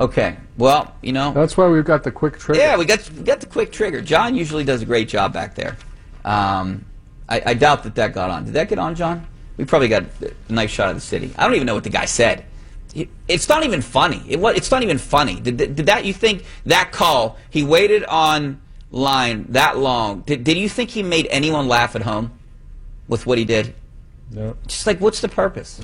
[0.00, 2.58] Okay, well, you know, That's why we've got the quick trigger.
[2.60, 4.00] yeah, we got we got the quick trigger.
[4.00, 5.76] John usually does a great job back there.
[6.24, 6.86] Um,
[7.28, 8.44] I, I doubt that that got on.
[8.46, 9.26] Did that get on, John?
[9.58, 10.04] We probably got
[10.48, 11.32] a nice shot of the city.
[11.36, 12.46] I don't even know what the guy said.
[13.28, 14.22] It's not even funny.
[14.26, 15.38] It, wa- it's not even funny.
[15.38, 16.06] Did, did did that?
[16.06, 17.36] You think that call?
[17.50, 20.22] He waited on line that long.
[20.22, 22.32] Did, did you think he made anyone laugh at home
[23.06, 23.74] with what he did?
[24.30, 24.56] No.
[24.66, 25.80] Just like, what's the purpose?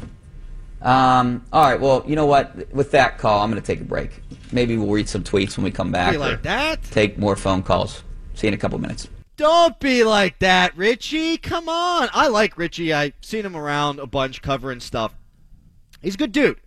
[0.83, 1.81] Um, all right.
[1.81, 2.72] Well, you know what?
[2.72, 4.11] With that call, I'm going to take a break.
[4.53, 6.12] Maybe we'll read some tweets when we come back.
[6.12, 6.83] Be like that?
[6.85, 8.03] Take more phone calls.
[8.35, 9.09] See you in a couple minutes.
[9.37, 11.37] Don't be like that, Richie.
[11.37, 12.09] Come on.
[12.12, 12.93] I like Richie.
[12.93, 15.14] I've seen him around a bunch covering stuff.
[16.01, 16.61] He's a good dude.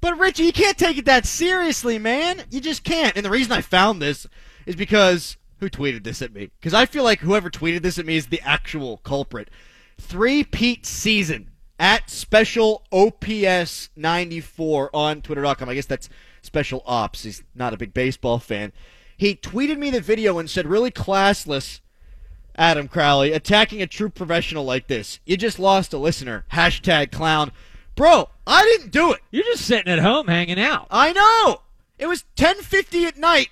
[0.00, 2.42] But Richie, you can't take it that seriously, man.
[2.50, 3.16] You just can't.
[3.16, 4.26] And the reason I found this
[4.66, 6.50] is because who tweeted this at me?
[6.60, 9.48] Because I feel like whoever tweeted this at me is the actual culprit.
[9.98, 15.68] Three Pete season at special OPS 94 on Twitter.com.
[15.68, 16.08] I guess that's
[16.42, 17.24] special ops.
[17.24, 18.72] He's not a big baseball fan.
[19.16, 21.80] He tweeted me the video and said, really classless,
[22.56, 25.20] Adam Crowley, attacking a true professional like this.
[25.24, 26.44] You just lost a listener.
[26.52, 27.52] Hashtag clown.
[27.96, 29.20] Bro, I didn't do it.
[29.30, 30.86] You're just sitting at home hanging out.
[30.90, 31.62] I know.
[31.98, 33.50] It was 10:50 at night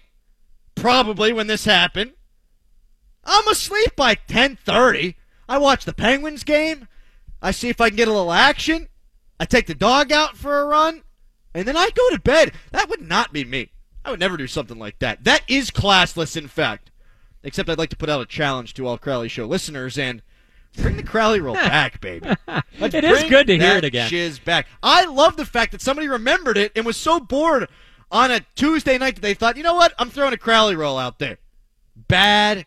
[0.74, 2.12] probably when this happened.
[3.24, 5.14] I'm asleep by 10:30.
[5.48, 6.88] I watch the Penguins game.
[7.42, 8.88] I see if I can get a little action.
[9.38, 11.02] I take the dog out for a run,
[11.52, 12.52] and then I go to bed.
[12.70, 13.72] That would not be me.
[14.04, 15.24] I would never do something like that.
[15.24, 16.90] That is classless in fact.
[17.42, 20.22] Except I'd like to put out a challenge to all Crowley show listeners and
[20.76, 22.26] bring the Crowley roll back, baby.
[22.78, 24.08] Let's It is good to hear it again.
[24.08, 24.68] Shiz back.
[24.82, 27.68] I love the fact that somebody remembered it and was so bored
[28.12, 29.92] on a Tuesday night that they thought, you know what?
[29.98, 31.38] I'm throwing a Crowley roll out there.
[31.96, 32.66] Bad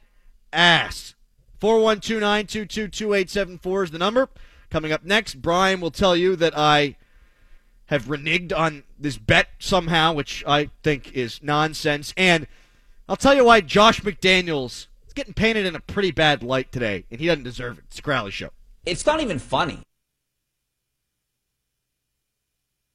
[0.52, 1.16] ass.
[1.62, 4.28] 412-922-2874 is the number.
[4.70, 6.96] Coming up next, Brian will tell you that I
[7.86, 12.14] have reneged on this bet somehow, which I think is nonsense.
[12.18, 12.48] And
[13.08, 17.06] I'll tell you why Josh McDaniels is getting painted in a pretty bad light today,
[17.12, 17.86] and he doesn't deserve it.
[17.88, 18.50] It's a Crowley show.
[18.86, 19.80] It's not even funny.